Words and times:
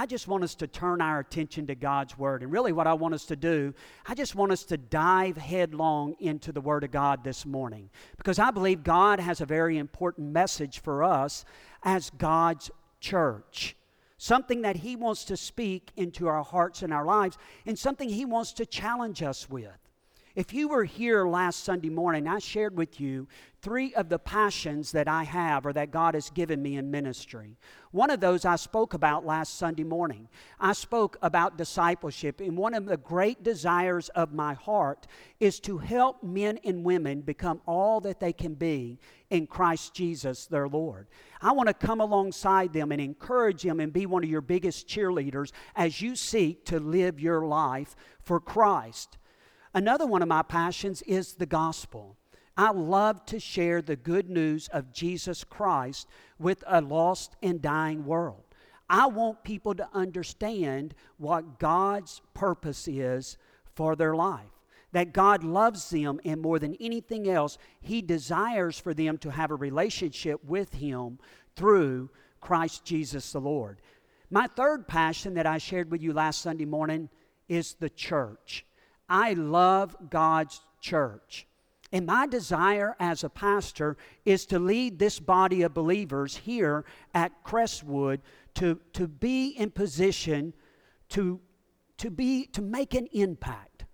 I 0.00 0.06
just 0.06 0.28
want 0.28 0.42
us 0.44 0.54
to 0.54 0.66
turn 0.66 1.02
our 1.02 1.18
attention 1.18 1.66
to 1.66 1.74
God's 1.74 2.16
Word. 2.16 2.42
And 2.42 2.50
really, 2.50 2.72
what 2.72 2.86
I 2.86 2.94
want 2.94 3.12
us 3.12 3.26
to 3.26 3.36
do, 3.36 3.74
I 4.06 4.14
just 4.14 4.34
want 4.34 4.50
us 4.50 4.64
to 4.64 4.78
dive 4.78 5.36
headlong 5.36 6.16
into 6.20 6.52
the 6.52 6.60
Word 6.62 6.84
of 6.84 6.90
God 6.90 7.22
this 7.22 7.44
morning. 7.44 7.90
Because 8.16 8.38
I 8.38 8.50
believe 8.50 8.82
God 8.82 9.20
has 9.20 9.42
a 9.42 9.44
very 9.44 9.76
important 9.76 10.32
message 10.32 10.80
for 10.80 11.04
us 11.04 11.44
as 11.82 12.08
God's 12.16 12.70
church. 13.00 13.76
Something 14.16 14.62
that 14.62 14.76
He 14.76 14.96
wants 14.96 15.26
to 15.26 15.36
speak 15.36 15.90
into 15.96 16.28
our 16.28 16.44
hearts 16.44 16.80
and 16.80 16.94
our 16.94 17.04
lives, 17.04 17.36
and 17.66 17.78
something 17.78 18.08
He 18.08 18.24
wants 18.24 18.54
to 18.54 18.64
challenge 18.64 19.22
us 19.22 19.50
with. 19.50 19.89
If 20.36 20.54
you 20.54 20.68
were 20.68 20.84
here 20.84 21.26
last 21.26 21.64
Sunday 21.64 21.88
morning, 21.88 22.28
I 22.28 22.38
shared 22.38 22.76
with 22.76 23.00
you 23.00 23.26
three 23.62 23.92
of 23.94 24.08
the 24.08 24.18
passions 24.18 24.92
that 24.92 25.08
I 25.08 25.24
have 25.24 25.66
or 25.66 25.72
that 25.72 25.90
God 25.90 26.14
has 26.14 26.30
given 26.30 26.62
me 26.62 26.76
in 26.76 26.88
ministry. 26.88 27.58
One 27.90 28.10
of 28.10 28.20
those 28.20 28.44
I 28.44 28.54
spoke 28.54 28.94
about 28.94 29.26
last 29.26 29.58
Sunday 29.58 29.82
morning. 29.82 30.28
I 30.60 30.72
spoke 30.72 31.18
about 31.20 31.58
discipleship, 31.58 32.40
and 32.40 32.56
one 32.56 32.74
of 32.74 32.86
the 32.86 32.96
great 32.96 33.42
desires 33.42 34.08
of 34.10 34.32
my 34.32 34.54
heart 34.54 35.08
is 35.40 35.58
to 35.60 35.78
help 35.78 36.22
men 36.22 36.60
and 36.64 36.84
women 36.84 37.22
become 37.22 37.60
all 37.66 38.00
that 38.02 38.20
they 38.20 38.32
can 38.32 38.54
be 38.54 39.00
in 39.30 39.48
Christ 39.48 39.94
Jesus, 39.94 40.46
their 40.46 40.68
Lord. 40.68 41.08
I 41.42 41.50
want 41.52 41.66
to 41.66 41.74
come 41.74 42.00
alongside 42.00 42.72
them 42.72 42.92
and 42.92 43.00
encourage 43.00 43.62
them 43.62 43.80
and 43.80 43.92
be 43.92 44.06
one 44.06 44.22
of 44.22 44.30
your 44.30 44.42
biggest 44.42 44.86
cheerleaders 44.86 45.50
as 45.74 46.00
you 46.00 46.14
seek 46.14 46.64
to 46.66 46.78
live 46.78 47.18
your 47.18 47.44
life 47.44 47.96
for 48.22 48.38
Christ. 48.38 49.18
Another 49.72 50.06
one 50.06 50.22
of 50.22 50.28
my 50.28 50.42
passions 50.42 51.02
is 51.02 51.34
the 51.34 51.46
gospel. 51.46 52.16
I 52.56 52.72
love 52.72 53.24
to 53.26 53.38
share 53.38 53.80
the 53.80 53.96
good 53.96 54.28
news 54.28 54.68
of 54.68 54.92
Jesus 54.92 55.44
Christ 55.44 56.08
with 56.38 56.64
a 56.66 56.80
lost 56.80 57.36
and 57.42 57.62
dying 57.62 58.04
world. 58.04 58.42
I 58.88 59.06
want 59.06 59.44
people 59.44 59.74
to 59.76 59.88
understand 59.92 60.94
what 61.16 61.60
God's 61.60 62.20
purpose 62.34 62.88
is 62.88 63.38
for 63.76 63.94
their 63.94 64.16
life. 64.16 64.50
That 64.92 65.12
God 65.12 65.44
loves 65.44 65.88
them, 65.90 66.20
and 66.24 66.40
more 66.40 66.58
than 66.58 66.74
anything 66.80 67.28
else, 67.28 67.56
He 67.80 68.02
desires 68.02 68.80
for 68.80 68.92
them 68.92 69.16
to 69.18 69.30
have 69.30 69.52
a 69.52 69.54
relationship 69.54 70.44
with 70.44 70.74
Him 70.74 71.20
through 71.54 72.10
Christ 72.40 72.84
Jesus 72.84 73.30
the 73.30 73.40
Lord. 73.40 73.80
My 74.28 74.48
third 74.48 74.88
passion 74.88 75.34
that 75.34 75.46
I 75.46 75.58
shared 75.58 75.92
with 75.92 76.02
you 76.02 76.12
last 76.12 76.42
Sunday 76.42 76.64
morning 76.64 77.08
is 77.48 77.74
the 77.74 77.90
church. 77.90 78.66
I 79.10 79.32
love 79.34 79.96
God's 80.08 80.60
church. 80.80 81.46
And 81.92 82.06
my 82.06 82.28
desire 82.28 82.94
as 83.00 83.24
a 83.24 83.28
pastor 83.28 83.96
is 84.24 84.46
to 84.46 84.60
lead 84.60 84.98
this 84.98 85.18
body 85.18 85.62
of 85.62 85.74
believers 85.74 86.36
here 86.36 86.84
at 87.12 87.42
Crestwood 87.42 88.20
to, 88.54 88.78
to 88.92 89.08
be 89.08 89.48
in 89.48 89.72
position 89.72 90.54
to, 91.10 91.40
to, 91.98 92.10
be, 92.10 92.46
to 92.46 92.62
make 92.62 92.94
an 92.94 93.08
impact 93.12 93.84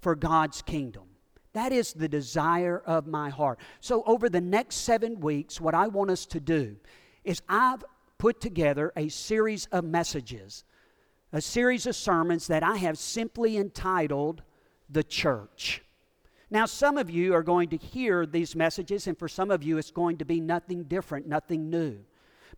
for 0.00 0.14
God's 0.14 0.62
kingdom. 0.62 1.04
That 1.52 1.72
is 1.72 1.92
the 1.92 2.08
desire 2.08 2.82
of 2.86 3.06
my 3.06 3.28
heart. 3.28 3.58
So, 3.80 4.02
over 4.06 4.30
the 4.30 4.40
next 4.40 4.76
seven 4.76 5.20
weeks, 5.20 5.60
what 5.60 5.74
I 5.74 5.88
want 5.88 6.10
us 6.10 6.24
to 6.26 6.40
do 6.40 6.76
is 7.24 7.42
I've 7.46 7.84
put 8.16 8.40
together 8.40 8.90
a 8.96 9.08
series 9.08 9.66
of 9.66 9.84
messages, 9.84 10.64
a 11.30 11.42
series 11.42 11.86
of 11.86 11.94
sermons 11.94 12.46
that 12.46 12.62
I 12.62 12.76
have 12.76 12.96
simply 12.96 13.58
entitled 13.58 14.42
the 14.92 15.02
church. 15.02 15.82
Now, 16.50 16.66
some 16.66 16.98
of 16.98 17.08
you 17.08 17.32
are 17.34 17.42
going 17.42 17.70
to 17.70 17.78
hear 17.78 18.26
these 18.26 18.54
messages, 18.54 19.06
and 19.06 19.18
for 19.18 19.28
some 19.28 19.50
of 19.50 19.62
you, 19.62 19.78
it's 19.78 19.90
going 19.90 20.18
to 20.18 20.24
be 20.24 20.38
nothing 20.38 20.84
different, 20.84 21.26
nothing 21.26 21.70
new. 21.70 21.98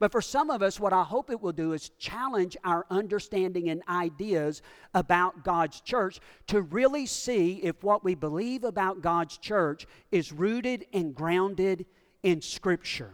But 0.00 0.10
for 0.10 0.20
some 0.20 0.50
of 0.50 0.62
us, 0.62 0.80
what 0.80 0.92
I 0.92 1.04
hope 1.04 1.30
it 1.30 1.40
will 1.40 1.52
do 1.52 1.72
is 1.72 1.90
challenge 1.98 2.56
our 2.64 2.84
understanding 2.90 3.70
and 3.70 3.82
ideas 3.88 4.62
about 4.92 5.44
God's 5.44 5.80
church 5.80 6.18
to 6.48 6.62
really 6.62 7.06
see 7.06 7.60
if 7.62 7.84
what 7.84 8.02
we 8.02 8.16
believe 8.16 8.64
about 8.64 9.02
God's 9.02 9.38
church 9.38 9.86
is 10.10 10.32
rooted 10.32 10.86
and 10.92 11.14
grounded 11.14 11.86
in 12.24 12.40
Scripture. 12.40 13.12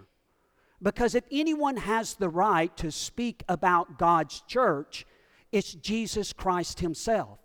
Because 0.83 1.15
if 1.15 1.25
anyone 1.31 1.77
has 1.77 2.15
the 2.15 2.31
right 2.31 2.75
to 2.79 2.91
speak 2.91 3.45
about 3.49 3.99
God's 3.99 4.41
church, 4.49 5.05
it's 5.53 5.75
Jesus 5.75 6.33
Christ 6.33 6.81
Himself. 6.81 7.39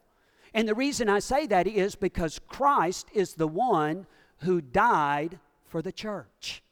And 0.55 0.69
the 0.69 0.73
reason 0.73 1.09
I 1.09 1.19
say 1.19 1.45
that 1.47 1.67
is 1.67 1.95
because 1.95 2.39
Christ 2.47 3.09
is 3.13 3.33
the 3.33 3.47
one 3.47 4.07
who 4.37 4.61
died 4.61 5.37
for 5.67 5.81
the 5.81 5.91
church. 5.91 6.63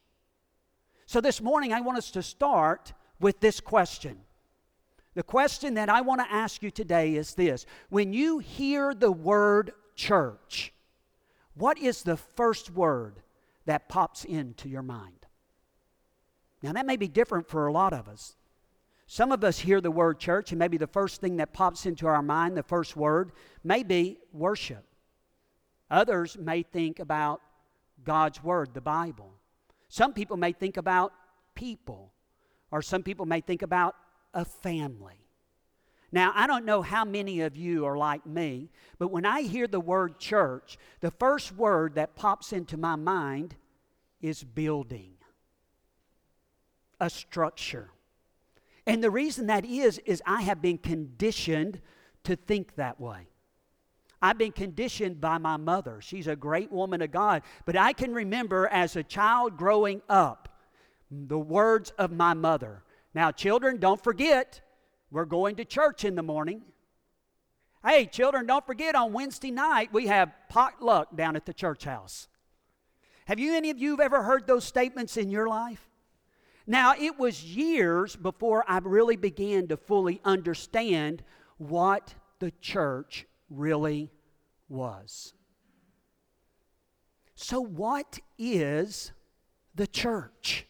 So 1.05 1.19
this 1.19 1.41
morning, 1.41 1.73
I 1.73 1.81
want 1.81 1.97
us 1.97 2.09
to 2.11 2.23
start 2.23 2.93
with 3.19 3.41
this 3.41 3.59
question. 3.59 4.19
The 5.15 5.21
question 5.23 5.73
that 5.73 5.89
I 5.89 5.99
want 5.99 6.21
to 6.21 6.33
ask 6.33 6.63
you 6.63 6.71
today 6.71 7.15
is 7.15 7.35
this 7.35 7.65
When 7.89 8.13
you 8.13 8.39
hear 8.39 8.93
the 8.93 9.11
word 9.11 9.73
church, 9.95 10.73
what 11.53 11.77
is 11.77 12.03
the 12.03 12.15
first 12.15 12.71
word 12.71 13.19
that 13.65 13.89
pops 13.89 14.23
into 14.23 14.69
your 14.69 14.81
mind? 14.81 15.25
Now, 16.61 16.71
that 16.71 16.85
may 16.85 16.95
be 16.95 17.09
different 17.09 17.49
for 17.49 17.67
a 17.67 17.73
lot 17.73 17.91
of 17.91 18.07
us. 18.07 18.37
Some 19.13 19.31
of 19.31 19.43
us 19.43 19.59
hear 19.59 19.79
the 19.79 19.91
word 19.91 20.17
church, 20.17 20.51
and 20.51 20.57
maybe 20.57 20.77
the 20.77 20.87
first 20.87 21.21
thing 21.21 21.37
that 21.37 21.53
pops 21.53 21.85
into 21.85 22.07
our 22.07 22.23
mind, 22.23 22.57
the 22.57 22.63
first 22.63 22.95
word, 22.95 23.31
may 23.63 23.83
be 23.83 24.17
worship. 24.31 24.83
Others 25.91 26.35
may 26.39 26.63
think 26.63 26.97
about 26.97 27.39
God's 28.03 28.43
word, 28.43 28.73
the 28.73 28.81
Bible. 28.81 29.35
Some 29.87 30.13
people 30.13 30.35
may 30.35 30.51
think 30.51 30.77
about 30.77 31.13
people, 31.53 32.11
or 32.71 32.81
some 32.81 33.03
people 33.03 33.27
may 33.27 33.39
think 33.39 33.61
about 33.61 33.95
a 34.33 34.43
family. 34.43 35.27
Now, 36.11 36.31
I 36.33 36.47
don't 36.47 36.65
know 36.65 36.81
how 36.81 37.05
many 37.05 37.41
of 37.41 37.55
you 37.55 37.85
are 37.85 37.95
like 37.95 38.25
me, 38.25 38.71
but 38.97 39.09
when 39.09 39.27
I 39.27 39.43
hear 39.43 39.67
the 39.67 39.79
word 39.79 40.17
church, 40.17 40.79
the 41.01 41.11
first 41.11 41.51
word 41.55 41.93
that 41.93 42.15
pops 42.15 42.51
into 42.51 42.77
my 42.77 42.95
mind 42.95 43.57
is 44.23 44.43
building, 44.43 45.13
a 46.99 47.11
structure. 47.11 47.91
And 48.85 49.03
the 49.03 49.11
reason 49.11 49.47
that 49.47 49.65
is, 49.65 49.99
is 49.99 50.21
I 50.25 50.41
have 50.41 50.61
been 50.61 50.77
conditioned 50.77 51.79
to 52.23 52.35
think 52.35 52.75
that 52.75 52.99
way. 52.99 53.27
I've 54.21 54.37
been 54.37 54.51
conditioned 54.53 55.19
by 55.19 55.37
my 55.37 55.57
mother. 55.57 55.99
She's 56.01 56.27
a 56.27 56.35
great 56.35 56.71
woman 56.71 57.01
of 57.01 57.11
God. 57.11 57.43
But 57.65 57.75
I 57.75 57.93
can 57.93 58.13
remember 58.13 58.67
as 58.67 58.95
a 58.95 59.03
child 59.03 59.57
growing 59.57 60.01
up 60.09 60.49
the 61.11 61.37
words 61.37 61.91
of 61.97 62.11
my 62.11 62.33
mother. 62.33 62.83
Now, 63.13 63.31
children, 63.31 63.77
don't 63.77 64.01
forget, 64.01 64.61
we're 65.11 65.25
going 65.25 65.57
to 65.57 65.65
church 65.65 66.05
in 66.05 66.15
the 66.15 66.23
morning. 66.23 66.61
Hey, 67.85 68.05
children, 68.05 68.45
don't 68.45 68.65
forget 68.65 68.95
on 68.95 69.11
Wednesday 69.11 69.51
night 69.51 69.91
we 69.91 70.07
have 70.07 70.33
potluck 70.49 71.15
down 71.15 71.35
at 71.35 71.45
the 71.45 71.53
church 71.53 71.83
house. 71.83 72.29
Have 73.25 73.39
you 73.39 73.53
any 73.55 73.69
of 73.69 73.77
you 73.77 73.99
ever 74.01 74.23
heard 74.23 74.47
those 74.47 74.63
statements 74.63 75.17
in 75.17 75.29
your 75.29 75.47
life? 75.47 75.89
Now, 76.65 76.93
it 76.97 77.19
was 77.19 77.43
years 77.43 78.15
before 78.15 78.63
I 78.67 78.79
really 78.79 79.17
began 79.17 79.67
to 79.67 79.77
fully 79.77 80.21
understand 80.23 81.23
what 81.57 82.15
the 82.39 82.51
church 82.61 83.25
really 83.49 84.11
was. 84.69 85.33
So, 87.35 87.59
what 87.59 88.19
is 88.37 89.11
the 89.75 89.87
church? 89.87 90.65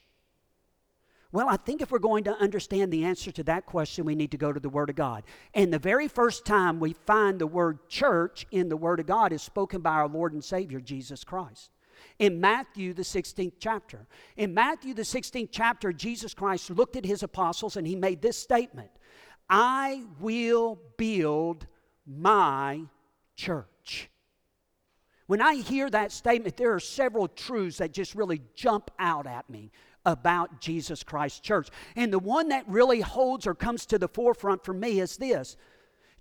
Well, 1.32 1.50
I 1.50 1.58
think 1.58 1.82
if 1.82 1.92
we're 1.92 2.00
going 2.00 2.24
to 2.26 2.36
understand 2.36 2.94
the 2.94 3.06
answer 3.06 3.32
to 3.32 3.44
that 3.44 3.66
question, 3.66 4.06
we 4.06 4.16
need 4.16 4.32
to 4.32 4.38
go 4.38 4.54
to 4.54 4.60
the 4.60 4.70
Word 4.70 4.90
of 4.90 4.96
God. 4.96 5.24
And 5.54 5.74
the 5.74 5.80
very 5.80 6.08
first 6.08 6.46
time 6.46 6.80
we 6.80 6.94
find 6.94 7.40
the 7.40 7.48
word 7.48 7.90
church 7.90 8.46
in 8.52 8.70
the 8.70 8.78
Word 8.78 9.00
of 9.00 9.08
God 9.08 9.34
is 9.34 9.42
spoken 9.42 9.82
by 9.82 9.94
our 9.94 10.08
Lord 10.08 10.34
and 10.34 10.44
Savior, 10.44 10.80
Jesus 10.80 11.24
Christ 11.24 11.73
in 12.20 12.40
Matthew, 12.40 12.94
the 12.94 13.04
16th 13.04 13.54
chapter. 13.60 14.06
In 14.38 14.54
Matthew, 14.54 14.94
the 14.94 15.04
16th 15.04 15.50
chapter, 15.52 15.92
Jesus 15.92 16.34
Christ 16.34 16.70
looked 16.70 16.96
at 16.96 17.06
his 17.06 17.24
apostles 17.24 17.78
and 17.78 17.88
he 17.88 17.96
made 17.96 18.22
this 18.22 18.38
statement 18.38 18.92
I 19.50 20.04
will 20.20 20.80
build 20.98 21.68
my 22.06 22.82
church. 23.36 24.10
When 25.28 25.42
I 25.42 25.56
hear 25.56 25.90
that 25.90 26.12
statement, 26.12 26.58
there 26.58 26.74
are 26.74 26.80
several 26.80 27.28
truths 27.28 27.78
that 27.78 27.94
just 27.94 28.16
really 28.16 28.42
jump 28.56 28.92
out 29.00 29.26
at 29.26 29.50
me 29.50 29.72
about 30.06 30.60
Jesus 30.60 31.02
Christ 31.04 31.44
Church. 31.44 31.70
And 31.96 32.12
the 32.12 32.20
one 32.20 32.50
that 32.50 32.68
really 32.68 33.02
holds 33.02 33.48
or 33.48 33.56
comes 33.56 33.86
to 33.88 33.98
the 33.98 34.10
forefront 34.10 34.66
for 34.66 34.74
me 34.74 35.00
is 35.00 35.18
this 35.18 35.56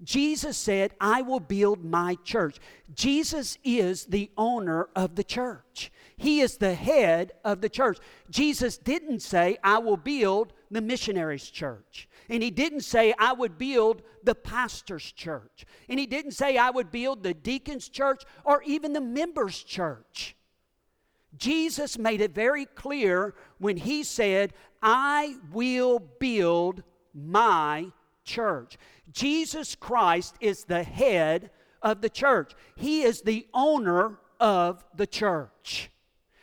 Jesus 0.03 0.57
said, 0.57 0.93
I 1.01 1.23
will 1.23 1.41
build 1.41 1.85
my 1.85 2.17
church. 2.25 2.59
Jesus 2.95 3.57
is 3.63 4.07
the 4.07 4.31
owner 4.37 4.89
of 4.97 5.15
the 5.15 5.25
church, 5.25 5.93
He 6.17 6.41
is 6.41 6.57
the 6.57 6.75
head 6.75 7.33
of 7.45 7.61
the 7.61 7.69
church. 7.69 7.99
Jesus 8.31 8.79
didn't 8.79 9.21
say, 9.21 9.59
I 9.63 9.79
will 9.79 9.97
build 9.97 10.53
the 10.71 10.81
missionaries' 10.81 11.51
church. 11.51 12.09
And 12.29 12.43
He 12.43 12.51
didn't 12.51 12.81
say, 12.81 13.15
I 13.19 13.33
would 13.33 13.59
build 13.59 14.03
the 14.25 14.35
pastor's 14.35 15.11
church. 15.13 15.65
And 15.89 16.01
He 16.01 16.07
didn't 16.07 16.33
say, 16.33 16.57
I 16.57 16.71
would 16.71 16.91
build 16.91 17.23
the 17.23 17.35
deacon's 17.35 17.89
church 17.89 18.23
or 18.45 18.63
even 18.65 18.93
the 18.93 19.01
members' 19.01 19.63
church. 19.63 20.37
Jesus 21.37 21.97
made 21.99 22.21
it 22.21 22.35
very 22.35 22.67
clear 22.67 23.35
when 23.59 23.77
He 23.77 24.03
said, 24.03 24.53
I 24.83 25.37
will 25.53 25.99
build 25.99 26.83
my 27.15 27.87
church. 28.25 28.79
Jesus 29.13 29.75
Christ 29.75 30.37
is 30.41 30.65
the 30.65 30.83
head 30.83 31.51
of 31.81 32.01
the 32.01 32.11
church, 32.11 32.53
He 32.77 33.03
is 33.03 33.23
the 33.23 33.47
owner 33.53 34.19
of 34.41 34.85
the 34.95 35.07
church. 35.07 35.91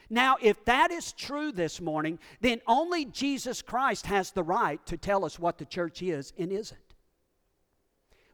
Now, 0.09 0.37
if 0.41 0.65
that 0.65 0.89
is 0.89 1.13
true 1.13 1.51
this 1.51 1.79
morning, 1.79 2.17
then 2.41 2.61
only 2.65 3.05
Jesus 3.05 3.61
Christ 3.61 4.07
has 4.07 4.31
the 4.31 4.43
right 4.43 4.83
to 4.87 4.97
tell 4.97 5.23
us 5.23 5.37
what 5.37 5.59
the 5.59 5.65
church 5.65 6.01
is 6.01 6.33
and 6.37 6.51
isn't. 6.51 6.79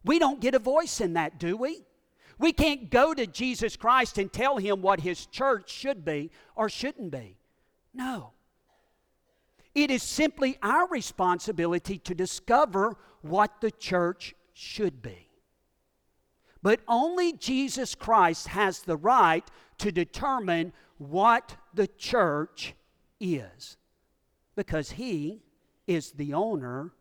We 0.05 0.19
don't 0.19 0.39
get 0.39 0.55
a 0.55 0.59
voice 0.59 1.01
in 1.01 1.13
that, 1.13 1.37
do 1.37 1.57
we? 1.57 1.83
We 2.37 2.53
can't 2.53 2.89
go 2.89 3.13
to 3.13 3.27
Jesus 3.27 3.75
Christ 3.75 4.17
and 4.17 4.31
tell 4.31 4.57
him 4.57 4.81
what 4.81 5.01
his 5.01 5.25
church 5.25 5.69
should 5.69 6.05
be 6.05 6.31
or 6.55 6.69
shouldn't 6.69 7.11
be. 7.11 7.37
No. 7.93 8.31
It 9.75 9.91
is 9.91 10.01
simply 10.01 10.57
our 10.63 10.87
responsibility 10.87 11.97
to 11.99 12.15
discover 12.15 12.95
what 13.21 13.59
the 13.59 13.71
church 13.71 14.33
should 14.53 15.01
be. 15.01 15.29
But 16.63 16.79
only 16.87 17.33
Jesus 17.33 17.93
Christ 17.93 18.47
has 18.47 18.79
the 18.79 18.97
right 18.97 19.43
to 19.79 19.91
determine 19.91 20.71
what 20.97 21.57
the 21.73 21.87
church 21.87 22.73
is 23.19 23.77
because 24.55 24.91
he 24.91 25.41
is 25.85 26.13
the 26.13 26.33
owner 26.33 26.93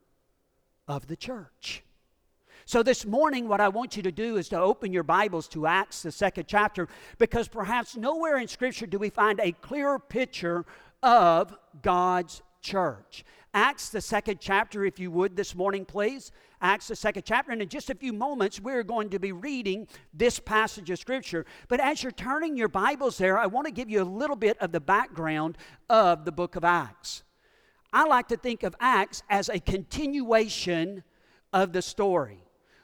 of 0.88 1.06
the 1.06 1.16
church. 1.16 1.82
So, 2.66 2.82
this 2.82 3.04
morning, 3.04 3.46
what 3.46 3.60
I 3.60 3.68
want 3.68 3.96
you 3.96 4.02
to 4.02 4.12
do 4.12 4.36
is 4.36 4.48
to 4.48 4.58
open 4.58 4.92
your 4.92 5.02
Bibles 5.02 5.48
to 5.48 5.66
Acts, 5.66 6.02
the 6.02 6.10
second 6.10 6.46
chapter, 6.48 6.88
because 7.18 7.46
perhaps 7.46 7.94
nowhere 7.94 8.38
in 8.38 8.48
Scripture 8.48 8.86
do 8.86 8.98
we 8.98 9.10
find 9.10 9.38
a 9.38 9.52
clearer 9.52 9.98
picture 9.98 10.64
of 11.02 11.54
God's 11.82 12.42
church. 12.64 13.24
Acts, 13.56 13.90
the 13.90 14.00
second 14.00 14.38
chapter, 14.40 14.84
if 14.84 14.98
you 14.98 15.12
would, 15.12 15.36
this 15.36 15.54
morning, 15.54 15.84
please. 15.84 16.32
Acts, 16.60 16.88
the 16.88 16.96
second 16.96 17.22
chapter. 17.24 17.52
And 17.52 17.62
in 17.62 17.68
just 17.68 17.88
a 17.88 17.94
few 17.94 18.12
moments, 18.12 18.58
we're 18.58 18.82
going 18.82 19.10
to 19.10 19.20
be 19.20 19.30
reading 19.30 19.86
this 20.12 20.40
passage 20.40 20.90
of 20.90 20.98
Scripture. 20.98 21.46
But 21.68 21.78
as 21.78 22.02
you're 22.02 22.10
turning 22.10 22.56
your 22.56 22.66
Bibles 22.66 23.16
there, 23.18 23.38
I 23.38 23.46
want 23.46 23.66
to 23.66 23.72
give 23.72 23.88
you 23.88 24.02
a 24.02 24.04
little 24.04 24.34
bit 24.34 24.58
of 24.58 24.72
the 24.72 24.80
background 24.80 25.56
of 25.88 26.24
the 26.24 26.32
book 26.32 26.56
of 26.56 26.64
Acts. 26.64 27.22
I 27.92 28.06
like 28.06 28.26
to 28.28 28.36
think 28.36 28.64
of 28.64 28.74
Acts 28.80 29.22
as 29.30 29.48
a 29.48 29.60
continuation 29.60 31.04
of 31.52 31.72
the 31.72 31.82
story. 31.82 32.40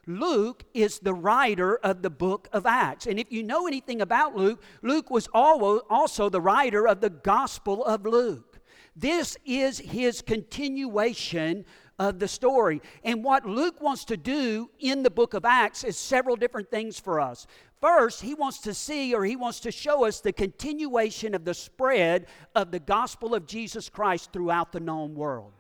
Luke 0.07 0.65
is 0.73 1.01
the 1.01 1.15
writer 1.15 1.77
of 1.79 2.03
the 2.03 2.11
book 2.11 2.49
of 2.53 2.65
Acts. 2.65 3.07
And 3.07 3.19
if 3.19 3.33
you 3.33 3.43
know 3.43 3.67
anything 3.67 4.01
about 4.01 4.37
Luke, 4.37 4.63
Luke 4.83 5.11
was 5.11 5.27
also 5.35 6.29
the 6.29 6.41
writer 6.41 6.87
of 6.87 7.01
the 7.01 7.11
Gospel 7.11 7.85
of 7.85 8.07
Luke. 8.07 8.50
This 8.97 9.37
is 9.45 9.79
his 9.79 10.23
continuation 10.23 11.65
of 11.99 12.19
the 12.19 12.29
story. 12.29 12.81
And 13.05 13.23
what 13.23 13.45
Luke 13.45 13.81
wants 13.81 14.05
to 14.07 14.17
do 14.17 14.71
in 14.79 15.03
the 15.03 15.11
book 15.11 15.35
of 15.35 15.45
Acts 15.45 15.85
is 15.85 15.97
several 15.97 16.35
different 16.35 16.71
things 16.71 16.99
for 16.99 17.21
us. 17.21 17.47
First, 17.81 18.23
he 18.23 18.35
wants 18.35 18.59
to 18.61 18.75
see 18.75 19.15
or 19.15 19.25
he 19.25 19.37
wants 19.37 19.61
to 19.61 19.71
show 19.71 20.05
us 20.05 20.21
the 20.21 20.33
continuation 20.33 21.35
of 21.35 21.45
the 21.45 21.55
spread 21.55 22.27
of 22.55 22.71
the 22.71 22.81
gospel 22.81 23.35
of 23.35 23.47
Jesus 23.47 23.89
Christ 23.89 24.33
throughout 24.33 24.73
the 24.73 24.81
known 24.81 25.15
world. 25.15 25.53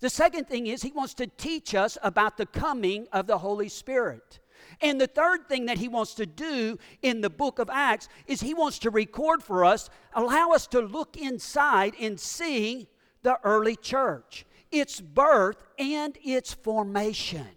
The 0.00 0.10
second 0.10 0.48
thing 0.48 0.66
is 0.66 0.82
he 0.82 0.92
wants 0.92 1.14
to 1.14 1.26
teach 1.26 1.74
us 1.74 1.98
about 2.02 2.36
the 2.36 2.46
coming 2.46 3.06
of 3.12 3.26
the 3.26 3.38
Holy 3.38 3.68
Spirit. 3.68 4.40
And 4.80 5.00
the 5.00 5.06
third 5.06 5.48
thing 5.48 5.66
that 5.66 5.78
he 5.78 5.88
wants 5.88 6.14
to 6.14 6.26
do 6.26 6.78
in 7.02 7.20
the 7.20 7.30
book 7.30 7.58
of 7.58 7.70
Acts 7.70 8.08
is 8.26 8.40
he 8.40 8.54
wants 8.54 8.78
to 8.80 8.90
record 8.90 9.42
for 9.42 9.64
us, 9.64 9.90
allow 10.14 10.50
us 10.50 10.66
to 10.68 10.80
look 10.80 11.16
inside 11.16 11.94
and 12.00 12.18
see 12.18 12.88
the 13.22 13.38
early 13.44 13.76
church. 13.76 14.46
Its 14.70 15.00
birth 15.00 15.62
and 15.78 16.16
its 16.22 16.54
formation 16.54 17.48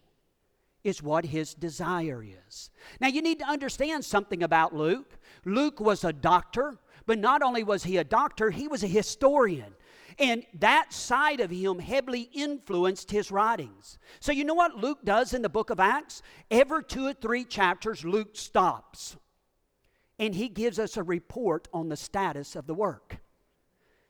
is 0.84 1.02
what 1.02 1.26
his 1.26 1.54
desire 1.54 2.24
is. 2.24 2.70
Now, 3.00 3.08
you 3.08 3.22
need 3.22 3.40
to 3.40 3.46
understand 3.46 4.04
something 4.04 4.44
about 4.44 4.76
Luke. 4.76 5.18
Luke 5.46 5.80
was 5.80 6.04
a 6.04 6.12
doctor, 6.12 6.78
but 7.06 7.20
not 7.20 7.42
only 7.42 7.64
was 7.64 7.84
he 7.84 7.98
a 7.98 8.04
doctor, 8.04 8.50
he 8.50 8.68
was 8.68 8.84
a 8.84 8.88
historian. 8.88 9.74
And 10.20 10.44
that 10.56 10.94
side 10.94 11.40
of 11.40 11.50
him 11.50 11.80
heavily 11.80 12.30
influenced 12.34 13.12
his 13.12 13.32
writings. 13.32 13.98
So, 14.20 14.32
you 14.32 14.44
know 14.44 14.54
what 14.54 14.78
Luke 14.78 15.00
does 15.04 15.34
in 15.34 15.42
the 15.42 15.50
book 15.50 15.70
of 15.70 15.80
Acts? 15.80 16.22
Every 16.52 16.84
two 16.84 17.08
or 17.08 17.14
three 17.14 17.44
chapters, 17.44 18.06
Luke 18.06 18.36
stops 18.36 19.18
and 20.20 20.36
he 20.36 20.48
gives 20.48 20.80
us 20.80 20.98
a 20.98 21.04
report 21.04 21.68
on 21.74 21.90
the 21.90 21.98
status 21.98 22.56
of 22.56 22.68
the 22.68 22.74
work. 22.74 23.18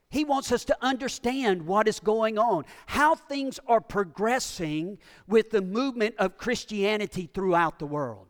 He 0.09 0.23
wants 0.23 0.51
us 0.51 0.63
to 0.65 0.77
understand 0.79 1.65
what 1.65 1.87
is 1.87 1.99
going 1.99 2.37
on, 2.37 2.65
how 2.85 3.15
things 3.15 3.59
are 3.67 3.81
progressing 3.81 4.99
with 5.27 5.49
the 5.49 5.61
movement 5.61 6.15
of 6.19 6.37
Christianity 6.37 7.29
throughout 7.33 7.79
the 7.79 7.87
world. 7.87 8.27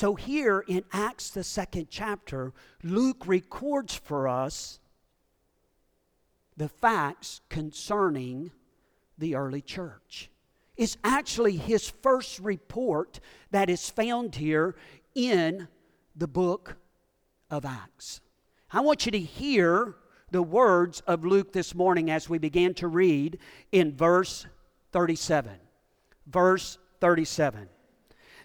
So, 0.00 0.14
here 0.14 0.64
in 0.66 0.84
Acts, 0.94 1.28
the 1.28 1.44
second 1.44 1.88
chapter, 1.90 2.54
Luke 2.82 3.26
records 3.26 3.94
for 3.94 4.28
us 4.28 4.80
the 6.56 6.70
facts 6.70 7.42
concerning 7.50 8.50
the 9.18 9.34
early 9.34 9.60
church. 9.60 10.30
It's 10.74 10.96
actually 11.04 11.58
his 11.58 11.90
first 11.90 12.38
report 12.38 13.20
that 13.50 13.68
is 13.68 13.90
found 13.90 14.36
here 14.36 14.74
in 15.14 15.68
the 16.16 16.28
book 16.28 16.78
of 17.50 17.66
Acts. 17.66 18.22
I 18.72 18.80
want 18.80 19.04
you 19.04 19.12
to 19.12 19.20
hear 19.20 19.96
the 20.30 20.42
words 20.42 21.00
of 21.00 21.26
Luke 21.26 21.52
this 21.52 21.74
morning 21.74 22.10
as 22.10 22.26
we 22.26 22.38
begin 22.38 22.72
to 22.76 22.88
read 22.88 23.38
in 23.70 23.94
verse 23.94 24.46
37. 24.92 25.52
Verse 26.26 26.78
37. 27.02 27.68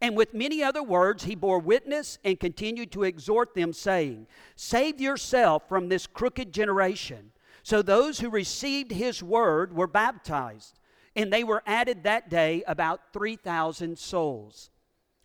And 0.00 0.16
with 0.16 0.34
many 0.34 0.62
other 0.62 0.82
words, 0.82 1.24
he 1.24 1.34
bore 1.34 1.58
witness 1.58 2.18
and 2.24 2.40
continued 2.40 2.92
to 2.92 3.04
exhort 3.04 3.54
them, 3.54 3.72
saying, 3.72 4.26
Save 4.56 5.00
yourself 5.00 5.68
from 5.68 5.88
this 5.88 6.06
crooked 6.06 6.52
generation. 6.52 7.32
So 7.62 7.82
those 7.82 8.20
who 8.20 8.30
received 8.30 8.90
his 8.90 9.22
word 9.22 9.74
were 9.74 9.86
baptized, 9.86 10.78
and 11.14 11.32
they 11.32 11.44
were 11.44 11.62
added 11.66 12.02
that 12.02 12.28
day 12.28 12.64
about 12.66 13.12
3,000 13.12 13.98
souls. 13.98 14.70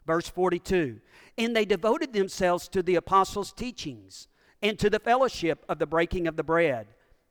Verse 0.06 0.30
42 0.30 1.00
And 1.38 1.56
they 1.56 1.66
devoted 1.66 2.14
themselves 2.14 2.68
to 2.70 2.84
the 2.84 2.96
apostles' 2.96 3.52
teachings, 3.52 4.28
and 4.62 4.78
to 4.80 4.90
the 4.90 5.00
fellowship 5.00 5.64
of 5.70 5.80
the 5.80 5.86
breaking 5.86 6.28
of 6.28 6.36
the 6.36 6.44
bread, 6.44 6.88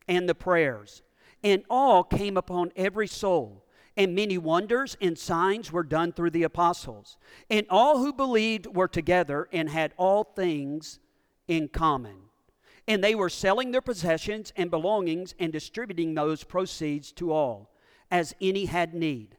and 0.09 0.29
the 0.29 0.35
prayers. 0.35 1.03
And 1.43 1.65
all 1.69 2.03
came 2.03 2.37
upon 2.37 2.73
every 2.77 3.07
soul 3.07 3.66
and 3.97 4.15
many 4.15 4.37
wonders 4.37 4.97
and 5.01 5.19
signs 5.19 5.73
were 5.73 5.83
done 5.83 6.13
through 6.13 6.31
the 6.31 6.43
apostles. 6.43 7.17
And 7.49 7.67
all 7.71 7.99
who 7.99 8.13
believed 8.13 8.67
were 8.67 8.89
together 8.89 9.49
and 9.53 9.71
had 9.71 9.95
all 9.97 10.25
things 10.25 10.99
in 11.49 11.69
common. 11.69 12.17
And 12.87 13.03
they 13.03 13.15
were 13.15 13.31
selling 13.31 13.73
their 13.73 13.81
possessions 13.81 14.53
and 14.57 14.71
belongings 14.71 15.35
and 15.39 15.53
distributing 15.53 16.15
those 16.15 16.45
proceeds 16.45 17.11
to 17.13 17.33
all, 17.33 17.71
as 18.11 18.35
any 18.41 18.67
had 18.67 18.95
need. 18.95 19.37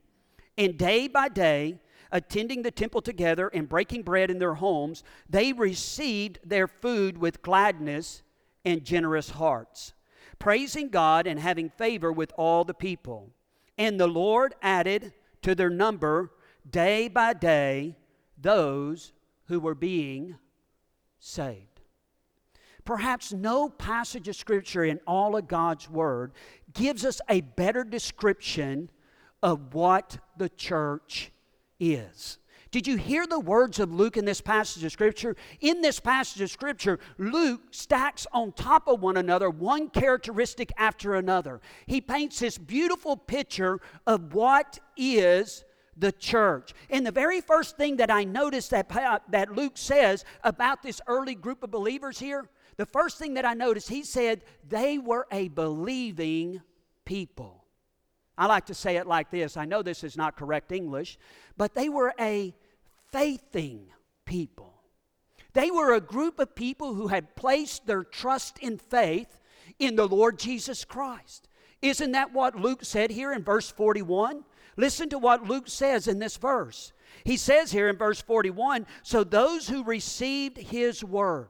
And 0.58 0.78
day 0.78 1.08
by 1.08 1.30
day, 1.30 1.80
attending 2.12 2.64
the 2.64 2.72
temple 2.72 3.02
together 3.02 3.48
and 3.50 3.70
breaking 3.70 4.02
bread 4.02 4.32
in 4.32 4.40
their 4.40 4.56
homes, 4.56 5.04
they 5.30 5.54
received 5.54 6.40
their 6.44 6.68
food 6.68 7.18
with 7.18 7.42
gladness 7.42 8.24
and 8.66 8.84
generous 8.84 9.30
hearts, 9.30 9.94
praising 10.40 10.90
God 10.90 11.28
and 11.28 11.40
having 11.40 11.70
favor 11.70 12.12
with 12.12 12.34
all 12.38 12.64
the 12.64 12.74
people. 12.74 13.32
And 13.78 14.00
the 14.00 14.08
Lord 14.08 14.56
added 14.62 15.14
to 15.42 15.56
their 15.56 15.70
number 15.70 16.32
day 16.70 17.08
by 17.08 17.34
day 17.34 17.96
those 18.38 19.14
who 19.46 19.60
were 19.60 19.76
being 19.76 20.36
saved. 21.20 21.82
Perhaps 22.86 23.34
no 23.34 23.70
passage 23.70 24.28
of 24.28 24.36
Scripture 24.36 24.86
in 24.86 25.00
all 25.06 25.36
of 25.36 25.48
God's 25.48 25.90
Word 25.90 26.32
gives 26.74 27.04
us 27.04 27.20
a 27.28 27.42
better 27.42 27.84
description 27.84 28.90
of 29.44 29.74
what 29.74 30.18
the 30.38 30.50
church 30.50 31.32
is. 31.80 32.38
Did 32.72 32.88
you 32.88 32.98
hear 32.98 33.26
the 33.26 33.40
words 33.40 33.80
of 33.80 33.94
Luke 33.94 34.18
in 34.18 34.26
this 34.26 34.42
passage 34.42 34.84
of 34.84 34.92
Scripture? 34.92 35.36
In 35.62 35.82
this 35.82 36.00
passage 36.00 36.42
of 36.42 36.50
Scripture, 36.50 37.00
Luke 37.18 37.62
stacks 37.72 38.28
on 38.34 38.52
top 38.52 38.88
of 38.88 39.02
one 39.02 39.18
another 39.18 39.50
one 39.50 39.90
characteristic 39.90 40.72
after 40.78 41.16
another. 41.16 41.62
He 41.86 42.02
paints 42.02 42.40
this 42.40 42.58
beautiful 42.58 43.16
picture 43.16 43.80
of 44.06 44.34
what 44.34 44.80
is 44.96 45.64
the 45.96 46.12
church. 46.12 46.74
And 46.90 47.06
the 47.06 47.12
very 47.12 47.42
first 47.42 47.78
thing 47.78 47.98
that 47.98 48.12
I 48.12 48.24
noticed 48.24 48.72
that, 48.72 48.94
uh, 48.96 49.20
that 49.30 49.56
Luke 49.56 49.78
says 49.78 50.26
about 50.44 50.84
this 50.84 51.02
early 51.08 51.36
group 51.36 51.64
of 51.64 51.72
believers 51.72 52.20
here, 52.20 52.50
the 52.78 52.86
first 52.86 53.18
thing 53.18 53.34
that 53.36 53.46
I 53.46 53.54
noticed, 53.54 53.90
he 53.90 54.04
said 54.04 54.44
they 54.68 55.00
were 55.00 55.26
a 55.32 55.48
believing 55.48 56.62
people. 57.06 57.67
I 58.38 58.46
like 58.46 58.68
to 58.68 58.74
say 58.74 58.98
it 58.98 59.08
like 59.08 59.32
this 59.32 59.58
I 59.58 59.66
know 59.66 59.82
this 59.82 60.04
is 60.04 60.18
not 60.18 60.38
correct 60.38 60.72
English, 60.72 61.18
but 61.58 61.74
they 61.74 61.90
were 61.90 62.14
a 62.20 62.54
faithing 63.12 63.88
people. 64.26 64.74
They 65.54 65.72
were 65.72 65.94
a 65.94 66.02
group 66.02 66.40
of 66.40 66.56
people 66.56 66.94
who 66.94 67.08
had 67.08 67.36
placed 67.36 67.88
their 67.88 68.04
trust 68.04 68.60
in 68.60 68.78
faith 68.78 69.40
in 69.80 69.96
the 69.96 70.08
Lord 70.08 70.38
Jesus 70.38 70.86
Christ. 70.86 71.50
Isn't 71.82 72.12
that 72.12 72.34
what 72.34 72.56
Luke 72.56 72.84
said 72.84 73.12
here 73.12 73.34
in 73.34 73.44
verse 73.44 73.70
41? 73.72 74.44
Listen 74.76 75.10
to 75.10 75.18
what 75.18 75.48
Luke 75.48 75.68
says 75.68 76.08
in 76.08 76.20
this 76.20 76.38
verse. 76.38 76.94
He 77.24 77.38
says 77.38 77.72
here 77.72 77.90
in 77.90 77.98
verse 77.98 78.22
41 78.22 78.86
So 79.04 79.24
those 79.24 79.68
who 79.68 79.84
received 79.84 80.58
his 80.58 81.04
word. 81.04 81.50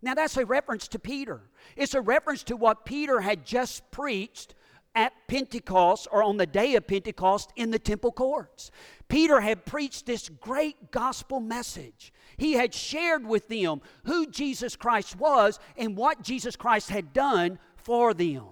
Now 0.00 0.14
that's 0.14 0.36
a 0.36 0.46
reference 0.46 0.88
to 0.88 0.98
Peter. 0.98 1.42
It's 1.76 1.94
a 1.94 2.00
reference 2.00 2.42
to 2.44 2.56
what 2.56 2.84
Peter 2.84 3.20
had 3.20 3.44
just 3.44 3.90
preached 3.90 4.54
at 4.94 5.12
Pentecost 5.26 6.06
or 6.10 6.22
on 6.22 6.36
the 6.36 6.46
day 6.46 6.74
of 6.74 6.86
Pentecost 6.86 7.52
in 7.56 7.70
the 7.70 7.78
temple 7.78 8.12
courts. 8.12 8.70
Peter 9.08 9.40
had 9.40 9.64
preached 9.64 10.06
this 10.06 10.28
great 10.28 10.90
gospel 10.90 11.40
message. 11.40 12.12
He 12.36 12.52
had 12.52 12.74
shared 12.74 13.26
with 13.26 13.48
them 13.48 13.80
who 14.04 14.26
Jesus 14.26 14.76
Christ 14.76 15.16
was 15.16 15.58
and 15.76 15.96
what 15.96 16.22
Jesus 16.22 16.56
Christ 16.56 16.90
had 16.90 17.12
done 17.12 17.58
for 17.76 18.14
them. 18.14 18.44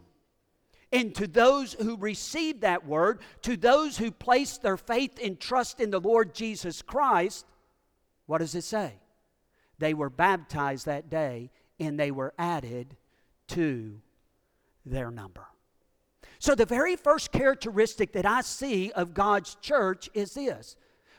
And 0.92 1.14
to 1.14 1.26
those 1.26 1.74
who 1.74 1.96
received 1.96 2.62
that 2.62 2.86
word, 2.86 3.20
to 3.42 3.56
those 3.56 3.96
who 3.96 4.10
placed 4.10 4.62
their 4.62 4.76
faith 4.76 5.18
and 5.22 5.38
trust 5.38 5.78
in 5.78 5.90
the 5.90 6.00
Lord 6.00 6.34
Jesus 6.34 6.82
Christ, 6.82 7.46
what 8.26 8.38
does 8.38 8.54
it 8.54 8.64
say? 8.64 8.94
They 9.78 9.94
were 9.94 10.10
baptized 10.10 10.86
that 10.86 11.08
day 11.08 11.50
and 11.78 11.98
they 11.98 12.10
were 12.10 12.34
added 12.38 12.96
to 13.48 14.00
their 14.84 15.10
number. 15.10 15.46
So, 16.40 16.54
the 16.54 16.64
very 16.64 16.96
first 16.96 17.32
characteristic 17.32 18.12
that 18.14 18.24
I 18.24 18.40
see 18.40 18.90
of 18.92 19.12
God's 19.12 19.56
church 19.56 20.08
is 20.14 20.34
this 20.34 20.74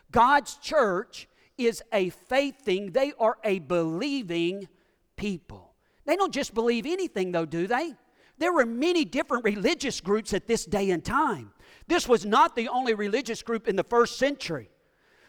God's 0.09 0.55
church 0.57 1.29
is 1.57 1.83
a 1.93 2.09
faithing, 2.09 2.91
they 2.91 3.13
are 3.19 3.37
a 3.43 3.59
believing 3.59 4.67
people. 5.15 5.75
They 6.05 6.15
don't 6.15 6.33
just 6.33 6.55
believe 6.55 6.87
anything, 6.87 7.31
though, 7.31 7.45
do 7.45 7.67
they? 7.67 7.93
There 8.39 8.51
were 8.51 8.65
many 8.65 9.05
different 9.05 9.43
religious 9.43 10.01
groups 10.01 10.33
at 10.33 10.47
this 10.47 10.65
day 10.65 10.89
and 10.89 11.05
time. 11.05 11.51
This 11.87 12.07
was 12.07 12.25
not 12.25 12.55
the 12.55 12.69
only 12.69 12.95
religious 12.95 13.43
group 13.43 13.67
in 13.67 13.75
the 13.75 13.83
first 13.83 14.17
century. 14.17 14.71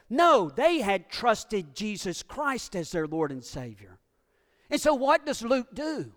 No, 0.09 0.49
they 0.49 0.81
had 0.81 1.11
trusted 1.11 1.75
Jesus 1.75 2.23
Christ 2.23 2.75
as 2.75 2.91
their 2.93 3.07
Lord 3.07 3.31
and 3.31 3.45
Savior. 3.45 3.99
And 4.71 4.81
so, 4.81 4.95
what 4.95 5.27
does 5.27 5.43
Luke 5.43 5.75
do? 5.75 6.13